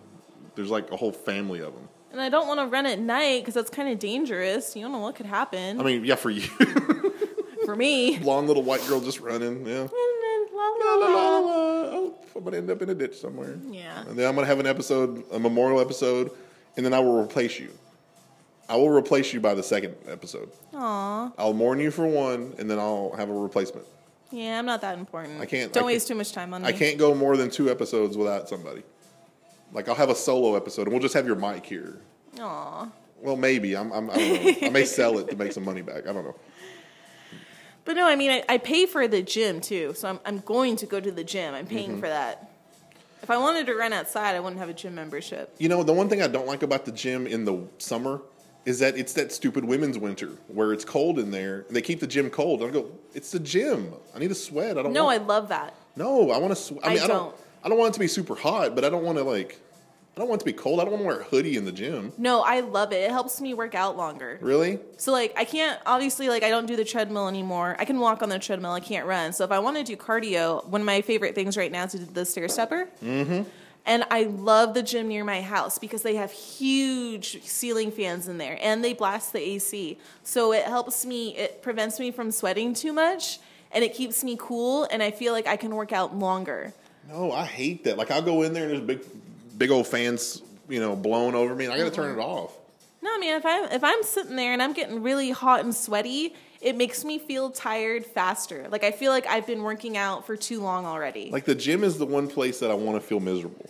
There's 0.54 0.70
like 0.70 0.90
a 0.92 0.96
whole 0.96 1.12
family 1.12 1.60
of 1.60 1.74
them. 1.74 1.88
And 2.12 2.20
I 2.20 2.28
don't 2.28 2.46
want 2.46 2.60
to 2.60 2.66
run 2.66 2.86
at 2.86 3.00
night 3.00 3.40
because 3.42 3.54
that's 3.54 3.70
kind 3.70 3.88
of 3.88 3.98
dangerous. 3.98 4.76
You 4.76 4.82
don't 4.82 4.92
know 4.92 5.00
what 5.00 5.16
could 5.16 5.26
happen. 5.26 5.80
I 5.80 5.82
mean, 5.82 6.04
yeah, 6.04 6.14
for 6.14 6.30
you, 6.30 6.42
For 7.64 7.74
me. 7.74 8.18
blonde 8.22 8.46
little 8.46 8.62
white 8.62 8.86
girl 8.86 9.00
just 9.00 9.20
running. 9.20 9.66
Yeah. 9.66 9.86
La, 10.54 10.70
La, 10.70 10.94
la, 10.94 10.94
la, 10.94 11.08
la, 11.08 11.38
la. 11.38 11.38
la. 11.40 11.90
Oh, 11.96 12.14
I'm 12.36 12.44
gonna 12.44 12.56
end 12.58 12.70
up 12.70 12.80
in 12.80 12.88
a 12.88 12.94
ditch 12.94 13.16
somewhere. 13.18 13.58
Yeah. 13.70 14.02
And 14.06 14.16
then 14.16 14.28
I'm 14.28 14.34
gonna 14.36 14.46
have 14.46 14.60
an 14.60 14.66
episode, 14.66 15.24
a 15.32 15.38
memorial 15.38 15.80
episode, 15.80 16.30
and 16.76 16.86
then 16.86 16.94
I 16.94 17.00
will 17.00 17.20
replace 17.20 17.58
you. 17.58 17.70
I 18.68 18.76
will 18.76 18.90
replace 18.90 19.32
you 19.32 19.40
by 19.40 19.54
the 19.54 19.62
second 19.62 19.94
episode. 20.08 20.50
Aw. 20.74 21.32
I'll 21.38 21.52
mourn 21.52 21.80
you 21.80 21.90
for 21.90 22.06
one, 22.06 22.54
and 22.58 22.70
then 22.70 22.78
I'll 22.78 23.12
have 23.16 23.28
a 23.28 23.32
replacement. 23.34 23.86
Yeah, 24.30 24.58
I'm 24.58 24.66
not 24.66 24.80
that 24.80 24.98
important. 24.98 25.40
I 25.40 25.46
can't- 25.46 25.72
Don't 25.72 25.84
I 25.84 25.86
waste 25.86 26.08
can't- 26.08 26.14
too 26.16 26.18
much 26.18 26.32
time 26.32 26.54
on 26.54 26.62
me. 26.62 26.68
I 26.68 26.72
can't 26.72 26.98
go 26.98 27.14
more 27.14 27.36
than 27.36 27.50
two 27.50 27.70
episodes 27.70 28.16
without 28.16 28.48
somebody. 28.48 28.82
Like 29.72 29.88
I'll 29.88 29.94
have 29.94 30.08
a 30.10 30.14
solo 30.14 30.56
episode, 30.56 30.82
and 30.82 30.92
we'll 30.92 31.02
just 31.02 31.14
have 31.14 31.26
your 31.26 31.36
mic 31.36 31.66
here. 31.66 31.98
Aw. 32.40 32.88
Well, 33.20 33.36
maybe 33.36 33.76
I'm. 33.76 33.92
I'm 33.92 34.10
I 34.10 34.14
don't 34.16 34.44
know. 34.62 34.66
I 34.66 34.70
may 34.70 34.84
sell 34.84 35.18
it 35.18 35.28
to 35.30 35.36
make 35.36 35.52
some 35.52 35.64
money 35.64 35.82
back. 35.82 36.06
I 36.06 36.12
don't 36.12 36.24
know. 36.24 36.34
But 37.84 37.96
no, 37.96 38.06
I 38.06 38.16
mean, 38.16 38.30
I, 38.30 38.44
I 38.48 38.58
pay 38.58 38.86
for 38.86 39.06
the 39.06 39.22
gym 39.22 39.60
too, 39.60 39.92
so 39.94 40.08
I'm 40.08 40.20
I'm 40.24 40.38
going 40.40 40.76
to 40.76 40.86
go 40.86 41.00
to 41.00 41.10
the 41.10 41.24
gym. 41.24 41.54
I'm 41.54 41.66
Mm-hmm. 41.66 41.74
paying 41.74 42.00
for 42.00 42.08
that. 42.08 42.50
If 43.22 43.30
I 43.30 43.36
wanted 43.38 43.66
to 43.66 43.74
run 43.74 43.92
outside, 43.92 44.36
I 44.36 44.40
wouldn't 44.40 44.58
have 44.60 44.68
a 44.68 44.74
gym 44.74 44.94
membership. 44.94 45.54
You 45.58 45.68
know, 45.70 45.82
the 45.82 45.92
one 45.94 46.08
thing 46.10 46.20
I 46.22 46.26
don't 46.28 46.46
like 46.46 46.62
about 46.62 46.84
the 46.84 46.92
gym 46.92 47.26
in 47.26 47.44
the 47.46 47.66
summer 47.78 48.20
is 48.64 48.78
that 48.78 48.96
it's 48.96 49.12
that 49.14 49.32
stupid 49.32 49.64
women's 49.64 49.98
winter 49.98 50.30
where 50.48 50.72
it's 50.72 50.84
cold 50.84 51.18
in 51.18 51.30
there. 51.30 51.64
And 51.68 51.76
they 51.76 51.82
keep 51.82 52.00
the 52.00 52.06
gym 52.06 52.30
cold. 52.30 52.62
I 52.62 52.70
go, 52.70 52.90
it's 53.12 53.30
the 53.30 53.40
gym. 53.40 53.92
I 54.14 54.18
need 54.18 54.28
to 54.28 54.34
sweat. 54.34 54.78
I 54.78 54.82
don't. 54.82 54.92
No, 54.92 55.08
I 55.08 55.18
love 55.18 55.48
that. 55.48 55.74
no, 55.96 56.30
I 56.30 56.38
want 56.38 56.52
to. 56.52 56.56
Sw- 56.56 56.72
I 56.82 56.90
I 56.90 56.94
mean, 56.94 57.02
I, 57.02 57.06
don't. 57.06 57.08
don't. 57.08 57.36
I 57.64 57.68
don't 57.68 57.78
want 57.78 57.90
it 57.90 57.94
to 57.94 58.00
be 58.00 58.08
super 58.08 58.34
hot, 58.34 58.74
but 58.74 58.84
I 58.84 58.88
don't 58.90 59.04
want 59.04 59.18
to 59.18 59.24
like. 59.24 59.60
I 60.16 60.20
don't 60.20 60.28
want 60.28 60.42
it 60.42 60.44
to 60.44 60.52
be 60.52 60.56
cold. 60.56 60.78
I 60.78 60.84
don't 60.84 60.92
want 60.92 61.02
to 61.02 61.06
wear 61.08 61.20
a 61.20 61.24
hoodie 61.24 61.56
in 61.56 61.64
the 61.64 61.72
gym. 61.72 62.12
No, 62.16 62.40
I 62.42 62.60
love 62.60 62.92
it. 62.92 63.02
It 63.02 63.10
helps 63.10 63.40
me 63.40 63.52
work 63.52 63.74
out 63.74 63.96
longer. 63.96 64.38
Really? 64.40 64.78
So 64.96 65.10
like 65.10 65.34
I 65.36 65.44
can't 65.44 65.80
obviously 65.86 66.28
like 66.28 66.44
I 66.44 66.50
don't 66.50 66.66
do 66.66 66.76
the 66.76 66.84
treadmill 66.84 67.26
anymore. 67.26 67.74
I 67.80 67.84
can 67.84 67.98
walk 67.98 68.22
on 68.22 68.28
the 68.28 68.38
treadmill. 68.38 68.70
I 68.70 68.80
can't 68.80 69.06
run. 69.06 69.32
So 69.32 69.42
if 69.44 69.50
I 69.50 69.58
want 69.58 69.76
to 69.76 69.82
do 69.82 69.96
cardio, 69.96 70.64
one 70.68 70.82
of 70.82 70.86
my 70.86 71.00
favorite 71.00 71.34
things 71.34 71.56
right 71.56 71.72
now 71.72 71.84
is 71.84 71.92
to 71.92 71.98
do 71.98 72.04
the 72.06 72.24
stair 72.24 72.48
stepper. 72.48 72.88
Mm-hmm. 73.02 73.42
And 73.86 74.04
I 74.10 74.24
love 74.24 74.72
the 74.72 74.82
gym 74.82 75.08
near 75.08 75.24
my 75.24 75.42
house 75.42 75.78
because 75.78 76.02
they 76.02 76.14
have 76.14 76.32
huge 76.32 77.42
ceiling 77.42 77.90
fans 77.90 78.28
in 78.28 78.38
there 78.38 78.58
and 78.62 78.82
they 78.82 78.94
blast 78.94 79.32
the 79.32 79.40
AC. 79.40 79.98
So 80.22 80.52
it 80.52 80.64
helps 80.64 81.04
me. 81.04 81.36
It 81.36 81.62
prevents 81.62 82.00
me 82.00 82.10
from 82.10 82.30
sweating 82.30 82.72
too 82.72 82.94
much 82.94 83.40
and 83.72 83.84
it 83.84 83.92
keeps 83.92 84.24
me 84.24 84.36
cool. 84.38 84.88
And 84.90 85.02
I 85.02 85.10
feel 85.10 85.34
like 85.34 85.46
I 85.46 85.56
can 85.56 85.74
work 85.74 85.92
out 85.92 86.16
longer. 86.16 86.72
No, 87.08 87.32
I 87.32 87.44
hate 87.44 87.84
that. 87.84 87.98
Like 87.98 88.10
I'll 88.10 88.22
go 88.22 88.42
in 88.42 88.54
there 88.54 88.64
and 88.64 88.72
there's 88.72 88.80
big, 88.80 89.04
big 89.58 89.70
old 89.70 89.86
fans, 89.86 90.42
you 90.68 90.80
know, 90.80 90.96
blowing 90.96 91.34
over 91.34 91.54
me, 91.54 91.66
and 91.66 91.74
I 91.74 91.78
got 91.78 91.84
to 91.84 91.90
turn 91.90 92.10
it 92.10 92.12
mm-hmm. 92.12 92.22
off. 92.22 92.56
No, 93.02 93.10
I 93.14 93.18
mean 93.18 93.34
if 93.34 93.44
I'm 93.44 93.64
if 93.64 93.84
I'm 93.84 94.02
sitting 94.02 94.36
there 94.36 94.54
and 94.54 94.62
I'm 94.62 94.72
getting 94.72 95.02
really 95.02 95.30
hot 95.30 95.60
and 95.60 95.74
sweaty, 95.74 96.34
it 96.62 96.74
makes 96.74 97.04
me 97.04 97.18
feel 97.18 97.50
tired 97.50 98.06
faster. 98.06 98.66
Like 98.70 98.82
I 98.82 98.92
feel 98.92 99.12
like 99.12 99.26
I've 99.26 99.46
been 99.46 99.62
working 99.62 99.98
out 99.98 100.26
for 100.26 100.36
too 100.36 100.62
long 100.62 100.86
already. 100.86 101.28
Like 101.30 101.44
the 101.44 101.54
gym 101.54 101.84
is 101.84 101.98
the 101.98 102.06
one 102.06 102.28
place 102.28 102.60
that 102.60 102.70
I 102.70 102.74
want 102.74 102.98
to 102.98 103.06
feel 103.06 103.20
miserable. 103.20 103.68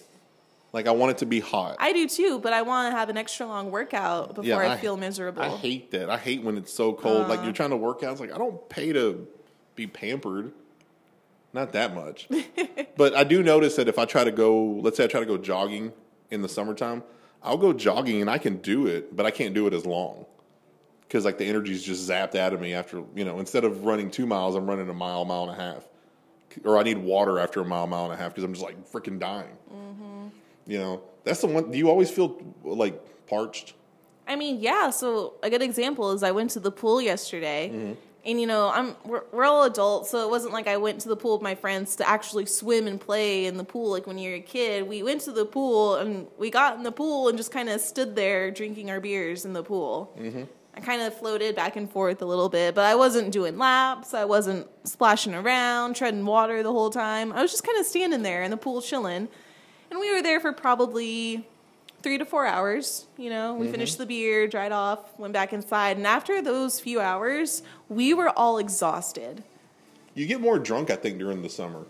Like 0.75 0.89
I 0.89 0.91
want 0.91 1.13
it 1.13 1.19
to 1.19 1.27
be 1.27 1.39
hot. 1.39 1.77
I 1.79 1.93
do 1.93 2.09
too, 2.09 2.41
but 2.41 2.53
I 2.53 2.63
want 2.63 2.93
to 2.93 2.99
have 2.99 3.09
an 3.09 3.17
extra 3.17 3.47
long 3.47 3.71
workout 3.71 4.35
before 4.35 4.65
I, 4.65 4.77
feel 4.77 4.97
miserable. 4.97 5.41
I 5.41 5.51
hate 5.51 5.93
that. 5.93 6.11
I 6.11 6.19
hate 6.19 6.43
when 6.43 6.59
it's 6.59 6.73
so 6.73 6.93
cold. 6.93 7.29
like 7.29 7.39
Uh. 7.39 7.43
you're 7.45 7.53
trying 7.53 7.71
to 7.71 7.77
work 7.77 8.03
out. 8.03 8.11
It's 8.11 8.21
like 8.21 8.35
I 8.35 8.39
don't 8.39 8.69
pay 8.69 8.93
to 8.93 9.25
be 9.77 9.87
pampered. 9.87 10.53
Not 11.53 11.71
that 11.75 11.95
much. 11.95 12.29
but 12.97 13.15
I 13.15 13.23
do 13.23 13.41
notice 13.45 13.77
that 13.77 13.87
if 13.87 14.01
I 14.01 14.05
try 14.05 14.25
to 14.25 14.33
go, 14.33 14.81
let's 14.83 14.97
say 14.97 15.05
I 15.05 15.07
try 15.07 15.21
to 15.21 15.27
go 15.27 15.39
jogging 15.39 15.93
in 16.33 16.43
the 16.43 16.49
summertime, 16.49 17.05
I'll 17.41 17.57
go 17.57 17.73
jogging 17.73 18.21
and 18.21 18.29
I 18.29 18.39
can 18.39 18.57
do 18.57 18.89
it, 18.89 19.15
but 19.15 19.25
I 19.25 19.31
can't 19.31 19.55
do 19.55 19.69
it 19.69 19.75
as 19.75 19.87
long. 19.87 20.27
Because 21.03 21.25
like 21.25 21.39
the 21.39 21.45
energy's 21.45 21.85
just 21.85 22.11
zapped 22.11 22.35
out 22.35 22.53
of 22.53 22.61
me 22.61 22.75
after 22.75 23.05
you 23.15 23.25
know 23.25 23.39
instead 23.39 23.63
of 23.63 23.85
running 23.85 24.11
two 24.11 24.27
miles, 24.27 24.57
I'm 24.57 24.69
running 24.69 24.89
a 24.89 24.95
mile, 24.95 25.25
mile 25.25 25.49
and 25.49 25.53
a 25.53 25.63
half, 25.63 25.87
or 26.65 26.79
I 26.79 26.83
need 26.83 26.99
water 26.99 27.39
after 27.39 27.61
a 27.61 27.65
mile, 27.65 27.87
mile 27.87 28.07
and 28.07 28.15
a 28.15 28.17
half 28.17 28.33
because 28.33 28.43
I'm 28.43 28.55
just 28.55 28.65
like 28.65 28.91
freaking 28.91 29.21
dying. 29.21 29.57
You 30.67 30.79
know, 30.79 31.03
that's 31.25 31.41
the 31.41 31.47
one. 31.47 31.71
Do 31.71 31.79
you 31.79 31.89
always 31.91 32.11
feel 32.11 32.39
like 32.65 33.27
parched? 33.27 33.75
I 34.27 34.37
mean, 34.37 34.61
yeah. 34.61 34.91
So 34.91 35.35
a 35.43 35.51
good 35.51 35.63
example 35.63 36.13
is 36.13 36.23
I 36.23 36.31
went 36.31 36.51
to 36.53 36.61
the 36.61 36.71
pool 36.71 37.01
yesterday, 37.03 37.71
Mm-hmm. 37.73 37.93
and 38.25 38.41
you 38.41 38.47
know, 38.47 38.71
I'm 38.71 38.97
we're, 39.05 39.25
we're 39.33 39.45
all 39.45 39.65
adults, 39.65 40.11
so 40.11 40.25
it 40.27 40.31
wasn't 40.31 40.55
like 40.55 40.67
I 40.67 40.79
went 40.79 41.01
to 41.03 41.09
the 41.11 41.17
pool 41.17 41.35
with 41.35 41.43
my 41.43 41.55
friends 41.55 41.97
to 41.97 42.09
actually 42.09 42.47
swim 42.47 42.87
and 42.87 42.99
play 42.99 43.45
in 43.45 43.59
the 43.59 43.65
pool 43.65 43.91
like 43.91 44.07
when 44.07 44.17
you're 44.17 44.37
a 44.37 44.41
kid. 44.41 44.89
We 44.89 45.03
went 45.03 45.21
to 45.23 45.33
the 45.33 45.45
pool 45.45 45.97
and 45.97 46.27
we 46.39 46.49
got 46.51 46.77
in 46.79 46.83
the 46.85 46.93
pool 46.93 47.29
and 47.29 47.37
just 47.37 47.53
kind 47.53 47.69
of 47.69 47.81
stood 47.83 48.17
there 48.17 48.51
drinking 48.51 48.91
our 48.91 49.01
beers 49.01 49.45
in 49.45 49.53
the 49.53 49.63
pool. 49.63 50.15
Mm-hmm. 50.19 50.45
I 50.77 50.81
kind 50.81 51.03
of 51.03 51.15
floated 51.17 51.55
back 51.55 51.77
and 51.77 51.89
forth 51.89 52.21
a 52.23 52.25
little 52.27 52.49
bit, 52.49 52.75
but 52.75 52.85
I 52.87 52.95
wasn't 52.97 53.31
doing 53.31 53.59
laps. 53.59 54.13
I 54.15 54.25
wasn't 54.25 54.67
splashing 54.85 55.33
around, 55.35 55.95
treading 55.95 56.25
water 56.27 56.63
the 56.65 56.73
whole 56.73 56.91
time. 56.91 57.31
I 57.33 57.43
was 57.43 57.51
just 57.53 57.63
kind 57.65 57.79
of 57.79 57.87
standing 57.87 58.23
there 58.23 58.43
in 58.43 58.51
the 58.51 58.57
pool 58.57 58.81
chilling. 58.83 59.29
And 59.95 60.01
we 60.01 60.13
were 60.13 60.23
there 60.23 60.41
for 60.41 60.53
probably 60.53 61.47
three 62.03 62.19
to 62.19 62.25
four 62.25 62.45
hours. 62.45 63.07
You 63.17 63.31
know, 63.31 63.55
we 63.55 63.67
mm-hmm. 63.67 63.75
finished 63.75 63.97
the 63.97 64.07
beer, 64.07 64.49
dried 64.49 64.73
off, 64.73 65.17
went 65.21 65.33
back 65.33 65.53
inside. 65.53 65.97
And 65.99 66.05
after 66.05 66.43
those 66.43 66.81
few 66.81 67.01
hours, 67.01 67.63
we 67.89 68.13
were 68.13 68.31
all 68.31 68.59
exhausted. 68.59 69.45
You 70.17 70.27
get 70.27 70.41
more 70.41 70.59
drunk, 70.59 70.91
I 70.91 70.97
think, 70.97 71.19
during 71.21 71.43
the 71.43 71.49
summer 71.49 71.85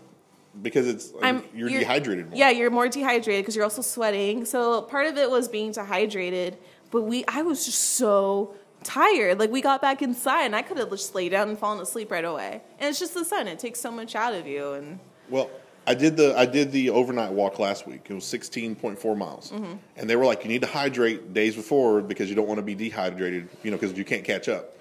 because 0.61 0.87
it's 0.87 1.13
like, 1.13 1.23
I'm- 1.23 1.43
you're, 1.55 1.67
dehydrated 1.67 2.29
more. 2.29 2.37
Yeah, 2.37 2.51
you're 2.51 2.69
more 2.69 2.87
dehydrated 2.87 3.43
because 3.43 3.55
you're 3.55 3.63
also 3.63 3.81
sweating. 3.81 4.45
So 4.45 4.83
part 4.83 5.07
of 5.07 5.17
it 5.17 5.31
was 5.31 5.47
being 5.47 5.71
dehydrated, 5.71 6.59
but 6.91 7.01
we 7.01 7.25
I 7.27 7.41
was 7.41 7.65
just 7.65 7.95
so 7.95 8.53
tired. 8.83 9.39
Like 9.39 9.49
we 9.49 9.61
got 9.61 9.81
back 9.81 10.03
inside 10.03 10.45
and 10.45 10.55
I 10.55 10.61
could 10.61 10.77
have 10.77 10.91
just 10.91 11.15
laid 11.15 11.29
down 11.29 11.49
and 11.49 11.57
fallen 11.57 11.81
asleep 11.81 12.11
right 12.11 12.23
away. 12.23 12.61
And 12.77 12.87
it's 12.87 12.99
just 12.99 13.15
the 13.15 13.25
sun; 13.25 13.47
it 13.47 13.57
takes 13.57 13.79
so 13.79 13.89
much 13.89 14.13
out 14.13 14.35
of 14.35 14.45
you. 14.45 14.73
And 14.73 14.99
Well, 15.27 15.49
I 15.87 15.93
did 15.93 16.17
the 16.17 16.37
I 16.37 16.45
did 16.45 16.71
the 16.71 16.89
overnight 16.89 17.31
walk 17.31 17.59
last 17.59 17.85
week. 17.87 18.07
It 18.09 18.13
was 18.13 18.25
sixteen 18.25 18.75
point 18.75 18.97
four 18.99 19.15
miles, 19.15 19.51
Mm-hmm. 19.51 19.73
and 19.97 20.09
they 20.09 20.15
were 20.15 20.25
like, 20.25 20.43
you 20.43 20.49
need 20.49 20.61
to 20.61 20.67
hydrate 20.67 21.33
days 21.33 21.55
before 21.55 22.01
because 22.01 22.29
you 22.29 22.35
don't 22.35 22.47
want 22.47 22.57
to 22.57 22.63
be 22.63 22.75
dehydrated. 22.75 23.47
You 23.63 23.71
know, 23.71 23.77
because 23.77 23.97
you 23.97 24.05
can't 24.05 24.23
catch 24.23 24.49
up. 24.49 24.77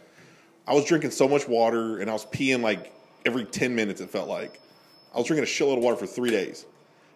I 0.66 0.72
was 0.72 0.84
drinking 0.86 1.10
so 1.10 1.28
much 1.28 1.46
water, 1.46 1.98
and 1.98 2.08
I 2.08 2.12
was 2.14 2.24
peeing 2.26 2.62
like 2.62 2.92
every 3.26 3.44
ten 3.44 3.74
minutes. 3.74 4.00
It 4.00 4.08
felt 4.10 4.28
like 4.28 4.60
I 5.14 5.18
was 5.18 5.26
drinking 5.26 5.44
a 5.44 5.46
shitload 5.46 5.76
of 5.76 5.82
water 5.84 5.96
for 5.96 6.06
three 6.06 6.30
days, 6.30 6.64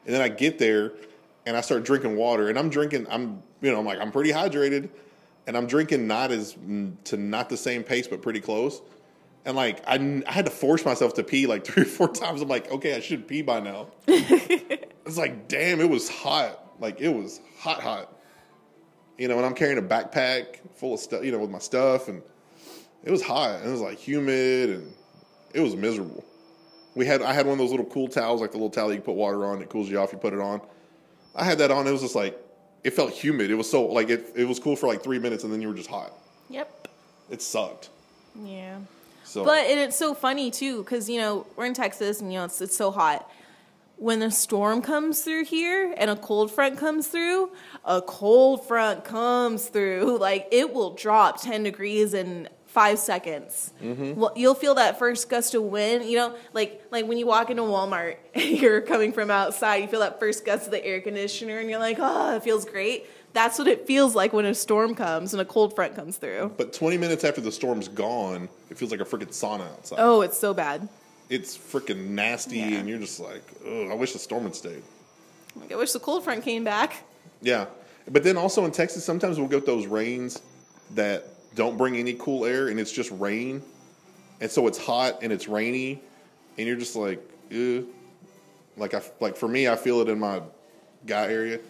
and 0.05 0.15
then 0.15 0.21
I 0.23 0.29
get 0.29 0.59
there 0.59 0.93
and 1.47 1.57
I 1.57 1.63
start 1.63 1.83
drinking 1.85 2.17
water, 2.17 2.51
and 2.51 2.59
I'm 2.59 2.69
drinking. 2.69 3.07
I'm 3.09 3.43
you 3.63 3.73
know 3.73 3.79
I'm 3.79 3.87
like 3.87 4.01
I'm 4.01 4.13
pretty 4.13 4.33
hydrated, 4.33 4.91
and 5.47 5.57
I'm 5.57 5.67
drinking 5.67 6.07
not 6.07 6.31
as 6.31 6.57
to 7.05 7.17
not 7.17 7.49
the 7.49 7.57
same 7.57 7.83
pace, 7.83 8.07
but 8.07 8.21
pretty 8.21 8.41
close. 8.41 8.83
And 9.49 9.57
like 9.57 9.83
I, 9.89 9.95
I 10.27 10.31
had 10.33 10.45
to 10.45 10.51
force 10.51 10.85
myself 10.85 11.15
to 11.15 11.25
pee 11.25 11.47
like 11.47 11.65
three 11.67 11.85
or 11.85 11.87
four 11.87 12.09
times. 12.09 12.43
I'm 12.43 12.49
like, 12.49 12.71
okay, 12.71 12.95
I 12.95 13.01
should 13.01 13.27
pee 13.27 13.41
by 13.41 13.61
now. 13.61 13.87
it's 14.07 15.17
like, 15.17 15.49
damn, 15.49 15.81
it 15.81 15.89
was 15.89 16.07
hot. 16.11 16.75
Like 16.79 17.01
it 17.01 17.09
was 17.09 17.41
hot, 17.59 17.81
hot. 17.83 18.15
You 19.17 19.27
know, 19.27 19.39
and 19.39 19.47
I'm 19.47 19.55
carrying 19.55 19.79
a 19.79 19.83
backpack 19.83 20.59
full 20.77 20.93
of 20.95 21.01
stuff, 21.01 21.25
you 21.25 21.33
know, 21.33 21.39
with 21.39 21.49
my 21.51 21.59
stuff, 21.61 22.09
and 22.09 22.23
it 23.03 23.11
was 23.11 23.23
hot. 23.23 23.61
And 23.61 23.69
it 23.69 23.73
was 23.73 23.81
like 23.81 23.99
humid, 23.99 24.69
and 24.69 24.93
it 25.55 25.61
was 25.61 25.75
miserable. 25.75 26.23
We 26.95 27.07
had 27.07 27.23
I 27.23 27.33
had 27.33 27.47
one 27.47 27.55
of 27.55 27.59
those 27.59 27.71
little 27.71 27.87
cool 27.87 28.09
towels, 28.09 28.43
like 28.43 28.51
the 28.51 28.59
little 28.59 28.69
towel 28.69 28.93
you 28.93 29.01
put 29.01 29.15
water 29.15 29.47
on. 29.47 29.63
It 29.63 29.71
cools 29.71 29.89
you 29.89 29.99
off. 29.99 30.13
You 30.13 30.19
put 30.19 30.35
it 30.35 30.41
on. 30.41 30.61
I 31.35 31.45
had 31.45 31.57
that 31.59 31.71
on. 31.71 31.87
It 31.87 31.93
was 31.93 32.03
just 32.03 32.15
like 32.15 32.39
it 32.85 32.91
felt 32.93 33.13
humid. 33.13 33.51
It 33.51 33.55
was 33.55 33.71
so 33.71 33.87
like 33.87 34.11
it. 34.11 34.31
It 34.37 34.45
was 34.45 34.59
cool 34.61 34.77
for 34.77 34.89
like 34.89 35.03
three 35.03 35.19
minutes, 35.19 35.43
and 35.43 35.51
then 35.51 35.63
you 35.63 35.69
were 35.69 35.75
just 35.75 35.89
hot. 35.89 36.13
yep, 36.51 36.87
It 37.31 37.41
sucked. 37.41 37.89
yeah. 38.45 38.77
So, 39.29 39.45
But 39.45 39.67
and 39.67 39.79
it's 39.79 39.97
so 39.97 40.15
funny 40.15 40.51
too 40.51 40.83
because 40.83 41.09
you 41.11 41.21
know 41.21 41.47
we're 41.55 41.67
in 41.67 41.75
Texas 41.75 42.23
and 42.23 42.33
you 42.33 42.39
know 42.39 42.47
it's 42.47 42.61
it's 42.63 42.77
so 42.77 42.91
hot. 42.91 43.31
When 43.97 44.23
a 44.23 44.31
storm 44.31 44.81
comes 44.81 45.21
through 45.21 45.45
here 45.45 45.93
and 45.99 46.09
a 46.09 46.17
cold 46.17 46.51
front 46.51 46.79
comes 46.79 47.09
through, 47.09 47.51
a 47.85 48.01
cold 48.01 48.67
front 48.67 49.05
comes 49.05 49.69
through 49.69 50.17
like 50.21 50.49
it 50.51 50.73
will 50.73 50.95
drop 50.95 51.43
ten 51.43 51.63
degrees 51.63 52.15
in 52.15 52.49
five 52.69 52.99
seconds. 52.99 53.73
Mm-hmm. 53.83 54.19
Well, 54.19 54.33
you'll 54.35 54.55
feel 54.55 54.77
that 54.77 54.99
first 54.99 55.29
gust 55.29 55.55
of 55.55 55.63
wind. 55.65 56.07
You 56.07 56.17
know, 56.17 56.35
like 56.55 56.83
like 56.91 57.07
when 57.07 57.19
you 57.19 57.27
walk 57.27 57.51
into 57.51 57.63
Walmart 57.63 58.17
and 58.35 58.45
you're 58.61 58.81
coming 58.81 59.13
from 59.13 59.31
outside, 59.31 59.77
you 59.79 59.89
feel 59.89 60.01
that 60.01 60.19
first 60.19 60.47
gust 60.47 60.67
of 60.67 60.71
the 60.71 60.83
air 60.83 61.03
conditioner, 61.03 61.59
and 61.59 61.69
you're 61.69 61.79
like, 61.79 61.99
oh, 62.01 62.37
it 62.37 62.43
feels 62.43 62.65
great. 62.65 63.07
That's 63.39 63.57
what 63.57 63.69
it 63.69 63.87
feels 63.87 64.17
like 64.17 64.33
when 64.33 64.45
a 64.47 64.53
storm 64.53 64.97
comes 64.97 65.33
and 65.33 65.41
a 65.41 65.45
cold 65.45 65.73
front 65.77 65.95
comes 65.95 66.17
through. 66.17 66.55
but 66.57 66.73
20 66.73 66.99
minutes 66.99 67.23
after 67.23 67.41
the 67.41 67.53
storm's 67.53 67.87
gone, 67.87 68.49
it 68.69 68.77
feels 68.77 68.91
like 68.91 68.99
a 69.01 69.05
freaking 69.05 69.29
sauna 69.29 69.61
outside. 69.75 69.99
Oh, 70.01 70.23
it's 70.23 70.37
so 70.37 70.53
bad. 70.53 70.89
It's 71.31 71.57
freaking 71.57 72.09
nasty, 72.09 72.57
Yeah. 72.59 72.79
and 72.79 72.89
you're 72.89 72.99
just 72.99 73.21
like, 73.21 73.45
I 73.65 73.95
wish 73.95 74.13
the 74.13 74.19
storm 74.19 74.43
had 74.43 74.57
stayed. 74.57 74.83
Like, 75.55 75.71
I 75.71 75.77
wish 75.77 75.93
the 75.93 76.01
cold 76.01 76.25
front 76.25 76.43
came 76.43 76.65
back. 76.65 77.05
Yeah, 77.41 77.67
but 78.11 78.25
then 78.25 78.37
also 78.37 78.65
in 78.65 78.73
Texas, 78.73 79.05
sometimes 79.05 79.39
we'll 79.39 79.47
get 79.47 79.65
those 79.65 79.87
rains 79.87 80.43
that 80.97 81.29
don't 81.55 81.77
bring 81.79 81.95
any 81.97 82.15
cool 82.15 82.45
air, 82.45 82.67
and 82.67 82.81
it's 82.81 82.91
just 82.91 83.13
rain, 83.13 83.63
and 84.41 84.51
so 84.51 84.67
it's 84.67 84.79
hot 84.79 85.23
and 85.23 85.33
it's 85.33 85.47
rainy, 85.47 86.03
and 86.59 86.67
you're 86.67 86.77
just 86.77 86.97
like, 86.97 87.21
Ew. 87.51 87.87
like 88.77 88.95
I 88.95 89.03
like 89.21 89.37
for 89.37 89.47
me, 89.47 89.69
I 89.69 89.77
feel 89.77 90.01
it 90.01 90.09
in 90.09 90.19
my 90.19 90.43
guy 91.07 91.27
area. 91.31 91.61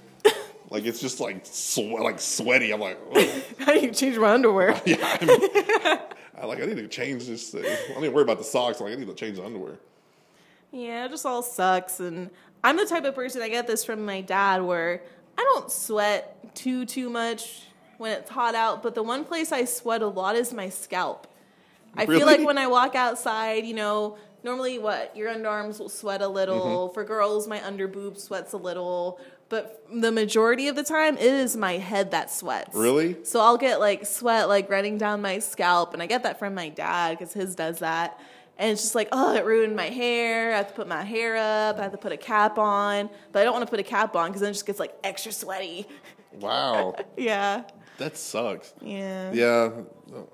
Like 0.70 0.84
it's 0.84 1.00
just 1.00 1.20
like 1.20 1.40
swe- 1.44 2.00
like 2.00 2.20
sweaty. 2.20 2.72
I'm 2.72 2.80
like, 2.80 2.98
Ugh. 3.14 3.42
How 3.58 3.72
do 3.72 3.80
you 3.80 3.90
change 3.90 4.18
my 4.18 4.32
underwear? 4.32 4.80
yeah. 4.86 5.18
I'm, 5.20 5.98
I 6.42 6.46
like 6.46 6.60
I 6.60 6.66
need 6.66 6.76
to 6.76 6.88
change 6.88 7.26
this. 7.26 7.50
Thing. 7.50 7.64
I 7.64 7.92
don't 7.92 8.02
need 8.02 8.08
to 8.08 8.12
worry 8.12 8.22
about 8.22 8.38
the 8.38 8.44
socks. 8.44 8.80
Like 8.80 8.92
I 8.92 8.96
need 8.96 9.06
to 9.06 9.14
change 9.14 9.36
the 9.36 9.44
underwear. 9.44 9.78
Yeah, 10.70 11.06
it 11.06 11.10
just 11.10 11.24
all 11.24 11.42
sucks. 11.42 12.00
And 12.00 12.30
I'm 12.62 12.76
the 12.76 12.86
type 12.86 13.04
of 13.04 13.14
person 13.14 13.40
I 13.42 13.48
get 13.48 13.66
this 13.66 13.84
from 13.84 14.04
my 14.04 14.20
dad 14.20 14.62
where 14.62 15.02
I 15.38 15.42
don't 15.54 15.70
sweat 15.70 16.54
too 16.54 16.84
too 16.84 17.08
much 17.08 17.62
when 17.96 18.12
it's 18.12 18.30
hot 18.30 18.54
out, 18.54 18.82
but 18.82 18.94
the 18.94 19.02
one 19.02 19.24
place 19.24 19.52
I 19.52 19.64
sweat 19.64 20.02
a 20.02 20.06
lot 20.06 20.36
is 20.36 20.52
my 20.52 20.68
scalp. 20.68 21.26
I 21.96 22.06
feel 22.06 22.26
like 22.26 22.44
when 22.44 22.58
I 22.58 22.68
walk 22.68 22.94
outside, 22.94 23.64
you 23.64 23.74
know, 23.74 24.18
normally 24.44 24.78
what 24.78 25.16
your 25.16 25.32
underarms 25.32 25.80
will 25.80 25.88
sweat 25.88 26.22
a 26.22 26.28
little. 26.28 26.86
Mm-hmm. 26.88 26.94
For 26.94 27.04
girls, 27.04 27.48
my 27.48 27.64
under 27.64 27.88
boob 27.88 28.18
sweats 28.18 28.52
a 28.52 28.56
little. 28.56 29.18
But 29.48 29.82
the 29.90 30.12
majority 30.12 30.68
of 30.68 30.76
the 30.76 30.82
time, 30.82 31.16
it 31.16 31.24
is 31.24 31.56
my 31.56 31.78
head 31.78 32.10
that 32.10 32.30
sweats. 32.30 32.74
Really? 32.74 33.24
So 33.24 33.40
I'll 33.40 33.56
get 33.56 33.80
like 33.80 34.04
sweat 34.04 34.48
like 34.48 34.68
running 34.68 34.98
down 34.98 35.22
my 35.22 35.38
scalp, 35.38 35.94
and 35.94 36.02
I 36.02 36.06
get 36.06 36.22
that 36.24 36.38
from 36.38 36.54
my 36.54 36.68
dad 36.68 37.18
because 37.18 37.32
his 37.32 37.54
does 37.54 37.78
that. 37.78 38.20
And 38.58 38.72
it's 38.72 38.82
just 38.82 38.94
like, 38.94 39.08
oh, 39.12 39.34
it 39.36 39.44
ruined 39.44 39.76
my 39.76 39.88
hair. 39.88 40.52
I 40.52 40.56
have 40.58 40.68
to 40.68 40.74
put 40.74 40.88
my 40.88 41.04
hair 41.04 41.36
up. 41.36 41.78
I 41.78 41.82
have 41.82 41.92
to 41.92 41.98
put 41.98 42.10
a 42.10 42.16
cap 42.16 42.58
on, 42.58 43.08
but 43.32 43.40
I 43.40 43.44
don't 43.44 43.52
want 43.52 43.64
to 43.64 43.70
put 43.70 43.78
a 43.78 43.84
cap 43.84 44.16
on 44.16 44.28
because 44.28 44.40
then 44.40 44.50
it 44.50 44.54
just 44.54 44.66
gets 44.66 44.80
like 44.80 44.94
extra 45.04 45.32
sweaty. 45.32 45.86
Wow, 46.40 46.94
yeah, 47.16 47.62
that 47.98 48.16
sucks. 48.16 48.74
yeah, 48.82 49.32
Yeah, 49.32 49.70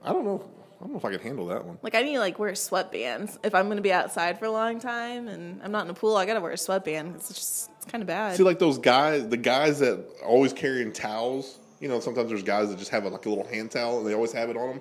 I 0.02 0.12
don't 0.12 0.24
know. 0.24 0.50
I 0.80 0.84
don't 0.84 0.92
know 0.92 0.98
if 0.98 1.04
I 1.04 1.10
could 1.10 1.20
handle 1.20 1.46
that 1.46 1.64
one. 1.64 1.78
Like 1.82 1.94
I 1.94 2.02
need 2.02 2.14
to 2.14 2.18
like 2.20 2.38
wear 2.38 2.52
sweatbands 2.52 3.38
if 3.44 3.54
I'm 3.54 3.66
going 3.66 3.76
to 3.76 3.82
be 3.82 3.92
outside 3.92 4.38
for 4.38 4.46
a 4.46 4.50
long 4.50 4.80
time 4.80 5.28
and 5.28 5.62
I'm 5.62 5.72
not 5.72 5.84
in 5.84 5.90
a 5.90 5.94
pool. 5.94 6.16
I 6.16 6.26
got 6.26 6.34
to 6.34 6.40
wear 6.40 6.52
a 6.52 6.58
sweatband. 6.58 7.14
It's 7.16 7.28
just 7.28 7.70
it's 7.76 7.86
kind 7.86 8.02
of 8.02 8.08
bad. 8.08 8.36
See, 8.36 8.42
like 8.42 8.58
those 8.58 8.78
guys, 8.78 9.28
the 9.28 9.36
guys 9.36 9.78
that 9.78 9.98
are 10.22 10.26
always 10.26 10.52
carrying 10.52 10.92
towels. 10.92 11.58
You 11.80 11.88
know, 11.88 12.00
sometimes 12.00 12.28
there's 12.30 12.42
guys 12.42 12.70
that 12.70 12.78
just 12.78 12.90
have 12.90 13.04
a, 13.04 13.08
like 13.08 13.26
a 13.26 13.28
little 13.28 13.46
hand 13.46 13.70
towel 13.70 13.98
and 13.98 14.06
they 14.06 14.14
always 14.14 14.32
have 14.32 14.48
it 14.50 14.56
on 14.56 14.68
them. 14.68 14.80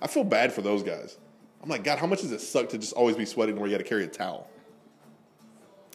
I 0.00 0.06
feel 0.06 0.24
bad 0.24 0.52
for 0.52 0.62
those 0.62 0.82
guys. 0.82 1.16
I'm 1.62 1.68
like, 1.68 1.82
God, 1.82 1.98
how 1.98 2.06
much 2.06 2.20
does 2.20 2.30
it 2.30 2.40
suck 2.40 2.68
to 2.70 2.78
just 2.78 2.92
always 2.92 3.16
be 3.16 3.24
sweating 3.24 3.56
where 3.56 3.66
you 3.66 3.74
got 3.74 3.82
to 3.82 3.88
carry 3.88 4.04
a 4.04 4.08
towel? 4.08 4.48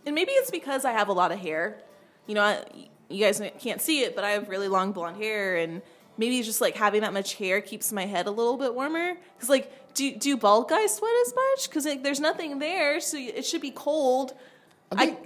And 0.05 0.15
maybe 0.15 0.31
it's 0.31 0.49
because 0.49 0.83
I 0.83 0.91
have 0.91 1.07
a 1.09 1.13
lot 1.13 1.31
of 1.31 1.39
hair. 1.39 1.81
You 2.25 2.35
know, 2.35 2.41
I, 2.41 2.63
you 3.09 3.23
guys 3.23 3.41
can't 3.59 3.81
see 3.81 4.01
it, 4.01 4.15
but 4.15 4.23
I 4.23 4.31
have 4.31 4.49
really 4.49 4.67
long 4.67 4.91
blonde 4.91 5.17
hair, 5.17 5.57
and 5.57 5.81
maybe 6.19 6.41
just 6.43 6.61
like 6.61 6.75
having 6.75 7.01
that 7.01 7.13
much 7.13 7.35
hair 7.35 7.61
keeps 7.61 7.91
my 7.91 8.05
head 8.05 8.27
a 8.27 8.31
little 8.31 8.57
bit 8.57 8.75
warmer. 8.75 9.15
Because 9.35 9.49
like, 9.49 9.71
do 9.95 10.15
do 10.15 10.37
bald 10.37 10.69
guys 10.69 10.93
sweat 10.95 11.11
as 11.25 11.33
much? 11.33 11.69
Because 11.69 11.85
like, 11.85 12.03
there's 12.03 12.19
nothing 12.19 12.59
there, 12.59 12.99
so 12.99 13.17
it 13.17 13.45
should 13.45 13.61
be 13.61 13.71
cold. 13.71 14.33
I 14.91 15.05
think- 15.07 15.19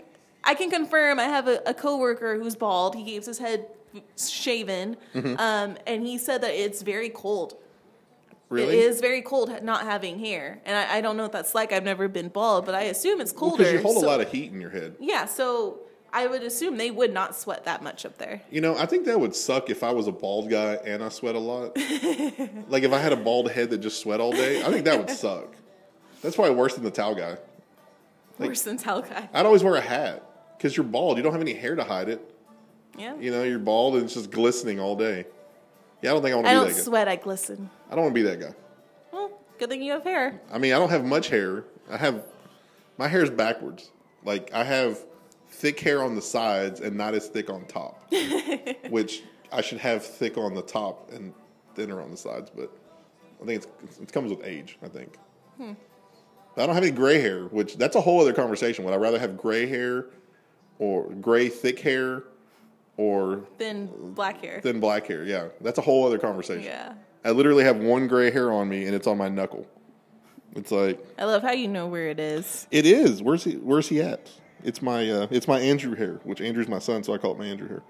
I, 0.45 0.55
can 0.55 0.69
confirm. 0.69 1.19
I 1.19 1.23
have 1.23 1.47
a, 1.47 1.61
a 1.65 1.73
coworker 1.73 2.37
who's 2.37 2.55
bald. 2.55 2.95
He 2.95 3.03
keeps 3.05 3.25
his 3.27 3.39
head 3.39 3.67
shaven, 4.17 4.97
Mm-hmm. 5.15 5.35
um, 5.39 5.77
and 5.87 6.05
he 6.05 6.17
said 6.17 6.41
that 6.41 6.51
it's 6.53 6.81
very 6.81 7.09
cold. 7.09 7.55
Really? 8.49 8.77
It 8.77 8.83
is 8.83 9.01
very 9.01 9.21
cold 9.21 9.49
not 9.63 9.81
having 9.83 10.19
hair, 10.19 10.61
and 10.65 10.75
I, 10.77 10.97
I 10.97 11.01
don't 11.01 11.17
know 11.17 11.23
what 11.23 11.31
that's 11.31 11.55
like. 11.55 11.71
I've 11.71 11.83
never 11.85 12.07
been 12.07 12.27
bald, 12.29 12.65
but 12.65 12.75
I 12.75 12.83
assume 12.83 13.19
it's 13.21 13.31
colder. 13.31 13.57
Because 13.57 13.73
you 13.73 13.79
hold 13.81 13.97
so- 14.01 14.05
a 14.05 14.09
lot 14.09 14.21
of 14.21 14.31
heat 14.31 14.51
in 14.51 14.59
your 14.61 14.69
head. 14.69 14.95
yeah, 14.99 15.25
so 15.25 15.79
I 16.15 16.27
would 16.27 16.43
assume 16.43 16.77
they 16.77 16.91
would 16.91 17.11
not 17.11 17.35
sweat 17.35 17.65
that 17.65 17.81
much 17.81 18.05
up 18.05 18.17
there. 18.19 18.41
You 18.51 18.61
know, 18.61 18.77
I 18.77 18.85
think 18.85 19.05
that 19.05 19.19
would 19.19 19.35
suck 19.35 19.69
if 19.71 19.83
I 19.83 19.91
was 19.91 20.07
a 20.07 20.11
bald 20.11 20.49
guy 20.49 20.75
and 20.85 21.03
I 21.03 21.09
sweat 21.09 21.33
a 21.35 21.39
lot. 21.39 21.75
like 22.69 22.83
if 22.83 22.93
I 22.93 22.99
had 22.99 23.11
a 23.13 23.17
bald 23.17 23.49
head 23.51 23.71
that 23.71 23.79
just 23.79 23.99
sweat 23.99 24.19
all 24.21 24.31
day, 24.31 24.61
I 24.63 24.69
think 24.71 24.85
that 24.85 24.97
would 24.99 25.09
suck. 25.25 25.55
That's 26.21 26.35
probably 26.35 26.55
worse 26.55 26.75
than 26.75 26.83
the 26.83 26.91
towel 26.91 27.15
guy. 27.15 27.37
Like- 28.39 28.49
Worse 28.49 28.61
than 28.61 28.77
towel 28.77 29.01
guy. 29.01 29.27
I'd 29.33 29.45
always 29.45 29.63
wear 29.63 29.75
a 29.75 29.81
hat 29.81 30.23
because 30.57 30.77
you're 30.77 30.85
bald. 30.85 31.17
You 31.17 31.23
don't 31.23 31.33
have 31.33 31.41
any 31.41 31.53
hair 31.53 31.75
to 31.75 31.83
hide 31.83 32.09
it. 32.09 32.21
Yeah. 32.97 33.15
You 33.17 33.31
know, 33.31 33.43
you're 33.43 33.57
bald 33.59 33.95
and 33.95 34.03
it's 34.05 34.13
just 34.13 34.29
glistening 34.31 34.79
all 34.79 34.95
day. 34.95 35.25
Yeah, 36.03 36.11
I 36.11 36.13
don't 36.13 36.21
think 36.21 36.33
I 36.33 36.35
want 36.35 36.47
I 36.47 36.51
to 36.53 36.55
be 36.59 36.59
don't 36.59 36.67
that 36.69 36.75
guy. 36.77 36.83
sweat, 36.83 37.07
I 37.07 37.15
glisten. 37.15 37.69
I 37.89 37.95
don't 37.95 38.03
want 38.03 38.15
to 38.15 38.21
be 38.23 38.27
that 38.29 38.39
guy. 38.39 38.53
Well, 39.11 39.31
good 39.57 39.69
thing 39.69 39.81
you 39.81 39.93
have 39.93 40.03
hair. 40.03 40.39
I 40.51 40.57
mean, 40.59 40.73
I 40.73 40.79
don't 40.79 40.89
have 40.89 41.03
much 41.05 41.29
hair. 41.29 41.63
I 41.89 41.97
have 41.97 42.23
my 42.97 43.07
hair 43.07 43.23
is 43.23 43.29
backwards. 43.31 43.89
Like 44.23 44.51
I 44.53 44.63
have 44.63 44.99
thick 45.53 45.79
hair 45.79 46.03
on 46.03 46.15
the 46.15 46.21
sides 46.21 46.79
and 46.81 46.95
not 46.97 47.13
as 47.13 47.27
thick 47.27 47.49
on 47.49 47.65
top, 47.65 48.11
which 48.89 49.23
I 49.51 49.61
should 49.61 49.77
have 49.79 50.03
thick 50.05 50.37
on 50.37 50.53
the 50.53 50.61
top 50.61 51.11
and 51.13 51.33
thinner 51.75 52.01
on 52.01 52.11
the 52.11 52.17
sides. 52.17 52.51
But 52.55 52.71
I 53.41 53.45
think 53.45 53.63
it's, 53.83 53.99
it 53.99 54.11
comes 54.11 54.31
with 54.31 54.45
age. 54.45 54.77
I 54.83 54.87
think. 54.87 55.17
Hmm. 55.57 55.73
But 56.55 56.63
I 56.63 56.65
don't 56.67 56.75
have 56.75 56.83
any 56.83 56.91
gray 56.93 57.19
hair, 57.19 57.45
which 57.45 57.77
that's 57.77 57.95
a 57.95 58.01
whole 58.01 58.21
other 58.21 58.33
conversation. 58.33 58.85
Would 58.85 58.93
I 58.93 58.97
rather 58.97 59.19
have 59.19 59.37
gray 59.37 59.65
hair 59.65 60.05
or 60.79 61.09
gray 61.09 61.49
thick 61.49 61.79
hair 61.79 62.23
or 62.97 63.43
Thin 63.57 63.89
black 64.13 64.41
hair. 64.41 64.59
thin 64.61 64.79
black 64.79 65.07
hair? 65.07 65.23
Yeah, 65.23 65.47
that's 65.61 65.79
a 65.79 65.81
whole 65.81 66.05
other 66.05 66.19
conversation. 66.19 66.63
yeah. 66.63 66.93
I 67.25 67.31
literally 67.31 67.63
have 67.63 67.77
one 67.77 68.07
gray 68.07 68.29
hair 68.31 68.51
on 68.51 68.67
me 68.69 68.85
and 68.85 68.93
it's 68.93 69.07
on 69.07 69.17
my 69.17 69.29
knuckle. 69.29 69.65
It's 70.55 70.71
like 70.71 71.03
I 71.17 71.23
love 71.25 71.41
how 71.41 71.51
you 71.53 71.67
know 71.67 71.87
where 71.87 72.09
it 72.09 72.19
is. 72.19 72.67
it 72.69 72.85
is. 72.85 73.23
Where's 73.23 73.43
he? 73.43 73.53
Where's 73.53 73.87
he 73.89 74.01
at? 74.01 74.29
It's 74.63 74.81
my 74.81 75.09
uh, 75.09 75.27
it's 75.29 75.47
my 75.47 75.59
Andrew 75.59 75.95
hair, 75.95 76.19
which 76.23 76.41
Andrew's 76.41 76.67
my 76.67 76.79
son, 76.79 77.03
so 77.03 77.13
I 77.13 77.17
call 77.17 77.31
it 77.33 77.37
my 77.39 77.45
Andrew 77.45 77.67
hair. 77.67 77.83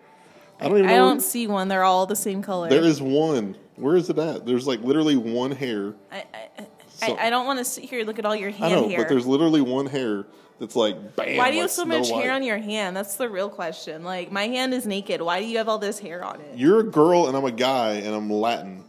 I 0.59 0.67
don't 0.69 0.77
even 0.79 0.89
I 0.89 0.95
don't 0.95 1.19
see 1.21 1.47
one. 1.47 1.67
They're 1.67 1.83
all 1.83 2.05
the 2.05 2.15
same 2.15 2.41
color. 2.41 2.69
there 2.69 2.83
is 2.83 3.01
one. 3.01 3.55
Where 3.75 3.95
is 3.95 4.09
it 4.09 4.17
at? 4.19 4.45
There's 4.45 4.67
like 4.67 4.81
literally 4.81 5.15
one 5.15 5.51
hair. 5.51 5.93
I, 6.11 6.25
I, 6.33 6.49
So- 6.87 7.15
I, 7.15 7.27
I 7.27 7.29
don't 7.29 7.45
want 7.45 7.59
to 7.59 7.65
sit 7.65 7.85
here 7.85 7.99
and 7.99 8.07
look 8.07 8.19
at 8.19 8.25
all 8.25 8.35
your 8.35 8.49
I 8.49 8.53
hand 8.53 8.73
know, 8.75 8.87
hair. 8.89 8.99
but 8.99 9.09
there's 9.09 9.25
literally 9.25 9.61
one 9.61 9.87
hair 9.87 10.25
that's 10.59 10.75
like 10.75 11.15
bam. 11.15 11.37
Why 11.37 11.49
do 11.49 11.55
you 11.57 11.61
like 11.63 11.69
have 11.69 11.71
so 11.71 11.85
much 11.85 12.09
White. 12.09 12.23
hair 12.23 12.33
on 12.33 12.43
your 12.43 12.59
hand? 12.59 12.95
That's 12.95 13.15
the 13.15 13.27
real 13.29 13.49
question. 13.49 14.03
Like, 14.03 14.31
my 14.31 14.43
hand 14.47 14.73
is 14.73 14.85
naked. 14.85 15.21
Why 15.21 15.39
do 15.39 15.47
you 15.47 15.57
have 15.57 15.67
all 15.67 15.79
this 15.79 15.97
hair 15.99 16.23
on 16.23 16.39
it? 16.39 16.55
You're 16.55 16.79
a 16.81 16.83
girl 16.83 17.27
and 17.27 17.35
I'm 17.35 17.45
a 17.45 17.51
guy 17.51 17.93
and 17.95 18.13
I'm 18.15 18.31
Latin 18.31 18.83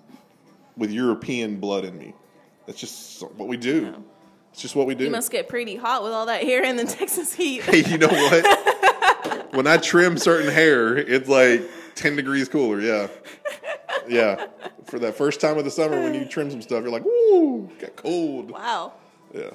with 0.77 0.91
European 0.91 1.57
blood 1.61 1.85
in 1.87 1.99
me. 1.99 2.15
That's 2.67 2.79
just 2.79 3.23
what 3.37 3.49
we 3.49 3.57
do. 3.57 4.05
It's 4.55 4.63
just 4.63 4.77
what 4.77 4.87
we 4.87 4.95
do. 4.95 5.03
You 5.03 5.11
must 5.11 5.33
get 5.33 5.49
pretty 5.49 5.75
hot 5.75 6.05
with 6.05 6.13
all 6.13 6.27
that 6.27 6.45
hair 6.45 6.63
in 6.63 6.77
the 6.77 6.85
Texas 6.99 7.35
heat. 7.35 7.63
Hey, 7.63 7.83
you 7.91 7.99
know 7.99 8.07
what? 8.07 9.49
when 9.53 9.67
I 9.67 9.79
trim 9.79 10.17
certain 10.17 10.49
hair, 10.49 10.97
it's 10.97 11.29
like 11.29 11.69
10 11.97 12.15
degrees 12.15 12.49
cooler. 12.49 12.81
Yeah. 12.81 13.09
Yeah. 14.07 14.47
For 14.85 15.01
that 15.01 15.17
first 15.17 15.41
time 15.41 15.59
of 15.59 15.65
the 15.65 15.73
summer 15.73 16.01
when 16.01 16.15
you 16.15 16.25
trim 16.25 16.53
some 16.53 16.63
stuff, 16.63 16.85
you're 16.85 16.93
like, 16.93 17.05
woo, 17.05 17.69
got 17.81 17.97
cold. 17.97 18.53
Wow. 18.53 18.93
Yeah. 19.35 19.51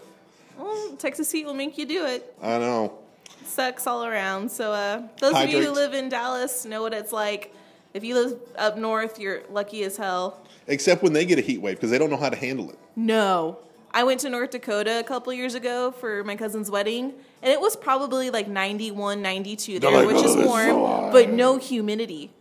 Well, 0.58 0.98
Texas 0.98 1.32
heat 1.32 1.46
will 1.46 1.54
make 1.54 1.78
you 1.78 1.86
do 1.86 2.06
it. 2.06 2.36
I 2.42 2.58
know. 2.58 3.00
Sucks 3.46 3.88
all 3.88 4.04
around. 4.04 4.52
So, 4.52 4.74
uh, 4.74 5.04
those 5.22 5.34
of 5.34 5.48
you 5.50 5.64
who 5.64 5.72
live 5.72 5.94
in 5.94 6.10
Dallas 6.10 6.66
know 6.66 6.82
what 6.82 6.94
it's 6.94 7.14
like. 7.14 7.56
If 7.94 8.04
you 8.04 8.16
live 8.16 8.38
up 8.58 8.78
north, 8.78 9.18
you're 9.18 9.44
lucky 9.50 9.82
as 9.86 9.96
hell. 9.96 10.46
Except 10.68 11.02
when 11.04 11.14
they 11.14 11.26
get 11.26 11.40
a 11.40 11.42
heat 11.42 11.62
wave 11.62 11.78
because 11.78 11.90
they 11.90 11.98
don't 11.98 12.10
know 12.10 12.18
how 12.18 12.30
to 12.30 12.36
handle 12.36 12.70
it. 12.70 12.78
No. 12.98 13.60
I 13.92 14.04
went 14.04 14.20
to 14.22 14.30
North 14.30 14.52
Dakota 14.52 15.00
a 15.00 15.04
couple 15.04 15.34
years 15.34 15.56
ago 15.56 15.92
for 15.92 16.24
my 16.24 16.36
cousin's 16.36 16.70
wedding, 16.70 17.14
and 17.42 17.52
it 17.52 17.60
was 17.60 17.76
probably 17.76 18.30
like 18.30 18.48
91, 18.48 19.22
92 19.22 19.80
there, 19.80 19.92
like, 19.92 20.08
which 20.08 20.18
is 20.18 20.36
"Oh, 20.36 20.40
it's 20.40 20.48
warm, 20.48 20.68
so 20.68 21.10
but 21.12 21.30
no 21.30 21.58
humidity. 21.58 22.32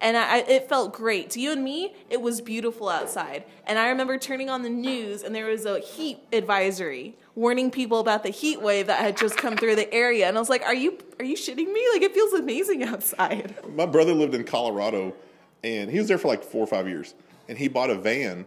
And 0.00 0.16
I, 0.16 0.38
it 0.38 0.68
felt 0.68 0.92
great. 0.92 1.30
To 1.30 1.40
you 1.40 1.52
and 1.52 1.64
me, 1.64 1.94
it 2.10 2.20
was 2.20 2.42
beautiful 2.42 2.88
outside. 2.90 3.44
And 3.66 3.78
I 3.78 3.88
remember 3.88 4.18
turning 4.18 4.50
on 4.50 4.62
the 4.62 4.68
news, 4.68 5.22
and 5.22 5.34
there 5.34 5.46
was 5.46 5.64
a 5.64 5.78
heat 5.80 6.18
advisory 6.32 7.16
warning 7.34 7.70
people 7.70 8.00
about 8.00 8.22
the 8.22 8.30
heat 8.30 8.60
wave 8.60 8.88
that 8.88 8.98
had 8.98 9.16
just 9.16 9.36
come 9.36 9.56
through 9.56 9.76
the 9.76 9.92
area. 9.94 10.26
And 10.26 10.36
I 10.36 10.40
was 10.40 10.48
like, 10.48 10.62
"Are 10.62 10.74
you 10.74 10.98
are 11.18 11.24
you 11.24 11.36
shitting 11.36 11.72
me? 11.72 11.86
Like 11.92 12.02
it 12.02 12.12
feels 12.12 12.32
amazing 12.32 12.82
outside." 12.82 13.54
My 13.74 13.86
brother 13.86 14.12
lived 14.12 14.34
in 14.34 14.44
Colorado 14.44 15.14
and 15.62 15.90
he 15.90 15.98
was 15.98 16.08
there 16.08 16.18
for 16.18 16.28
like 16.28 16.42
four 16.42 16.62
or 16.62 16.66
five 16.66 16.88
years. 16.88 17.14
And 17.48 17.56
he 17.56 17.68
bought 17.68 17.90
a 17.90 17.94
van, 17.94 18.46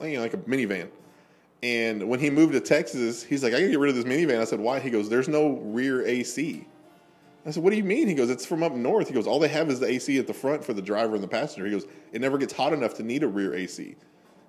you 0.00 0.14
know, 0.14 0.20
like 0.20 0.34
a 0.34 0.38
minivan. 0.38 0.88
And 1.62 2.08
when 2.08 2.20
he 2.20 2.30
moved 2.30 2.52
to 2.54 2.60
Texas, 2.60 3.22
he's 3.22 3.42
like, 3.42 3.52
I 3.52 3.58
gotta 3.60 3.70
get 3.70 3.78
rid 3.78 3.90
of 3.90 3.96
this 3.96 4.04
minivan. 4.04 4.40
I 4.40 4.44
said, 4.44 4.60
Why? 4.60 4.80
He 4.80 4.90
goes, 4.90 5.08
There's 5.08 5.28
no 5.28 5.50
rear 5.58 6.06
AC. 6.06 6.66
I 7.44 7.50
said, 7.50 7.62
What 7.62 7.70
do 7.70 7.76
you 7.76 7.84
mean? 7.84 8.08
He 8.08 8.14
goes, 8.14 8.30
It's 8.30 8.46
from 8.46 8.62
up 8.62 8.72
north. 8.72 9.08
He 9.08 9.14
goes, 9.14 9.26
All 9.26 9.38
they 9.38 9.48
have 9.48 9.68
is 9.68 9.80
the 9.80 9.86
AC 9.86 10.18
at 10.18 10.26
the 10.26 10.34
front 10.34 10.64
for 10.64 10.72
the 10.72 10.82
driver 10.82 11.14
and 11.14 11.22
the 11.22 11.28
passenger. 11.28 11.66
He 11.66 11.72
goes, 11.72 11.86
It 12.12 12.20
never 12.20 12.38
gets 12.38 12.52
hot 12.54 12.72
enough 12.72 12.94
to 12.94 13.02
need 13.02 13.22
a 13.22 13.28
rear 13.28 13.54
AC. 13.54 13.96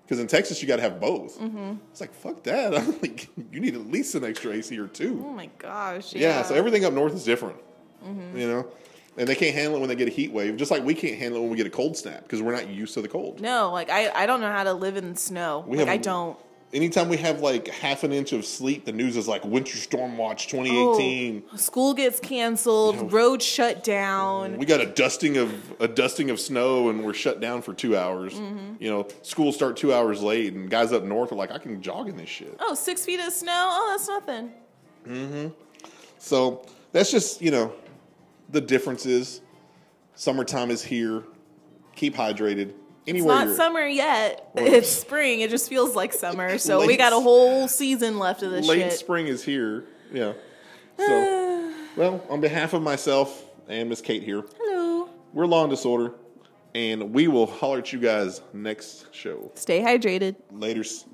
Because 0.03 0.19
in 0.19 0.27
Texas, 0.27 0.61
you 0.61 0.67
got 0.67 0.75
to 0.75 0.81
have 0.81 0.99
both. 0.99 1.39
Mm-hmm. 1.39 1.75
It's 1.91 2.01
like, 2.01 2.13
fuck 2.13 2.43
that. 2.43 2.75
I'm 2.77 2.99
like, 3.01 3.29
you 3.51 3.61
need 3.61 3.75
at 3.75 3.89
least 3.89 4.13
an 4.15 4.25
extra 4.25 4.51
AC 4.51 4.77
or 4.77 4.87
two. 4.87 5.23
Oh 5.25 5.31
my 5.31 5.49
gosh! 5.57 6.13
Yeah, 6.13 6.43
so 6.43 6.53
everything 6.53 6.83
up 6.83 6.91
north 6.91 7.13
is 7.13 7.23
different. 7.23 7.57
Mm-hmm. 8.05 8.37
You 8.37 8.47
know? 8.47 8.67
And 9.17 9.27
they 9.27 9.35
can't 9.35 9.53
handle 9.53 9.77
it 9.77 9.79
when 9.79 9.89
they 9.89 9.95
get 9.95 10.07
a 10.07 10.11
heat 10.11 10.31
wave, 10.31 10.55
just 10.55 10.71
like 10.71 10.83
we 10.83 10.93
can't 10.93 11.17
handle 11.17 11.39
it 11.39 11.41
when 11.41 11.51
we 11.51 11.57
get 11.57 11.67
a 11.67 11.69
cold 11.69 11.97
snap 11.97 12.23
because 12.23 12.41
we're 12.41 12.53
not 12.53 12.69
used 12.69 12.93
to 12.93 13.01
the 13.01 13.09
cold. 13.09 13.41
No, 13.41 13.71
like 13.71 13.89
I, 13.89 14.09
I 14.09 14.25
don't 14.25 14.39
know 14.39 14.51
how 14.51 14.63
to 14.63 14.73
live 14.73 14.95
in 14.95 15.15
snow. 15.15 15.65
We 15.67 15.77
like 15.77 15.87
have- 15.87 15.93
I 15.93 15.97
don't. 15.97 16.37
Anytime 16.73 17.09
we 17.09 17.17
have 17.17 17.41
like 17.41 17.67
half 17.67 18.03
an 18.05 18.13
inch 18.13 18.31
of 18.31 18.45
sleet, 18.45 18.85
the 18.85 18.93
news 18.93 19.17
is 19.17 19.27
like 19.27 19.43
Winter 19.43 19.75
Storm 19.75 20.17
Watch 20.17 20.47
2018. 20.47 21.43
Oh, 21.51 21.57
school 21.57 21.93
gets 21.93 22.19
canceled, 22.21 23.11
roads 23.11 23.43
shut 23.43 23.83
down. 23.83 24.57
We 24.57 24.65
got 24.65 24.79
a 24.79 24.85
dusting 24.85 25.35
of 25.35 25.81
a 25.81 25.87
dusting 25.87 26.29
of 26.29 26.39
snow, 26.39 26.89
and 26.89 27.03
we're 27.03 27.13
shut 27.13 27.41
down 27.41 27.61
for 27.61 27.73
two 27.73 27.97
hours. 27.97 28.33
Mm-hmm. 28.33 28.75
You 28.79 28.89
know, 28.89 29.07
schools 29.21 29.55
start 29.55 29.75
two 29.75 29.93
hours 29.93 30.21
late, 30.21 30.53
and 30.53 30.69
guys 30.69 30.93
up 30.93 31.03
north 31.03 31.33
are 31.33 31.35
like, 31.35 31.51
"I 31.51 31.57
can 31.57 31.81
jog 31.81 32.07
in 32.07 32.15
this 32.15 32.29
shit." 32.29 32.55
Oh, 32.61 32.73
six 32.73 33.03
feet 33.03 33.19
of 33.19 33.33
snow? 33.33 33.51
Oh, 33.53 33.89
that's 33.91 34.07
nothing. 34.07 34.51
Mm-hmm. 35.05 35.47
So 36.19 36.65
that's 36.93 37.11
just 37.11 37.41
you 37.41 37.51
know, 37.51 37.73
the 38.49 38.61
difference 38.61 39.05
is 39.05 39.41
summertime 40.15 40.71
is 40.71 40.81
here. 40.81 41.23
Keep 41.95 42.15
hydrated. 42.15 42.73
It's 43.05 43.25
not 43.25 43.55
summer 43.55 43.85
yet. 43.85 44.49
Well, 44.53 44.65
It's 44.73 44.89
spring. 44.89 45.41
It 45.41 45.49
just 45.49 45.69
feels 45.69 45.95
like 45.95 46.13
summer. 46.13 46.57
So 46.59 46.85
we 46.85 46.97
got 46.97 47.13
a 47.13 47.19
whole 47.19 47.67
season 47.67 48.19
left 48.19 48.43
of 48.43 48.51
this 48.51 48.67
late 48.67 48.79
shit. 48.79 48.93
spring 48.93 49.27
is 49.27 49.43
here. 49.43 49.85
Yeah. 50.11 50.33
So, 50.97 51.73
well, 51.95 52.23
on 52.29 52.41
behalf 52.41 52.73
of 52.73 52.83
myself 52.83 53.43
and 53.67 53.89
Miss 53.89 54.01
Kate 54.01 54.21
here, 54.21 54.43
Hello. 54.59 55.09
we're 55.33 55.47
Law 55.47 55.63
and 55.63 55.71
Disorder, 55.71 56.13
and 56.75 57.11
we 57.11 57.27
will 57.27 57.47
holler 57.47 57.79
at 57.79 57.91
you 57.91 57.97
guys 57.97 58.41
next 58.53 59.07
show. 59.11 59.51
Stay 59.55 59.81
hydrated. 59.81 60.35
Laters. 60.53 61.05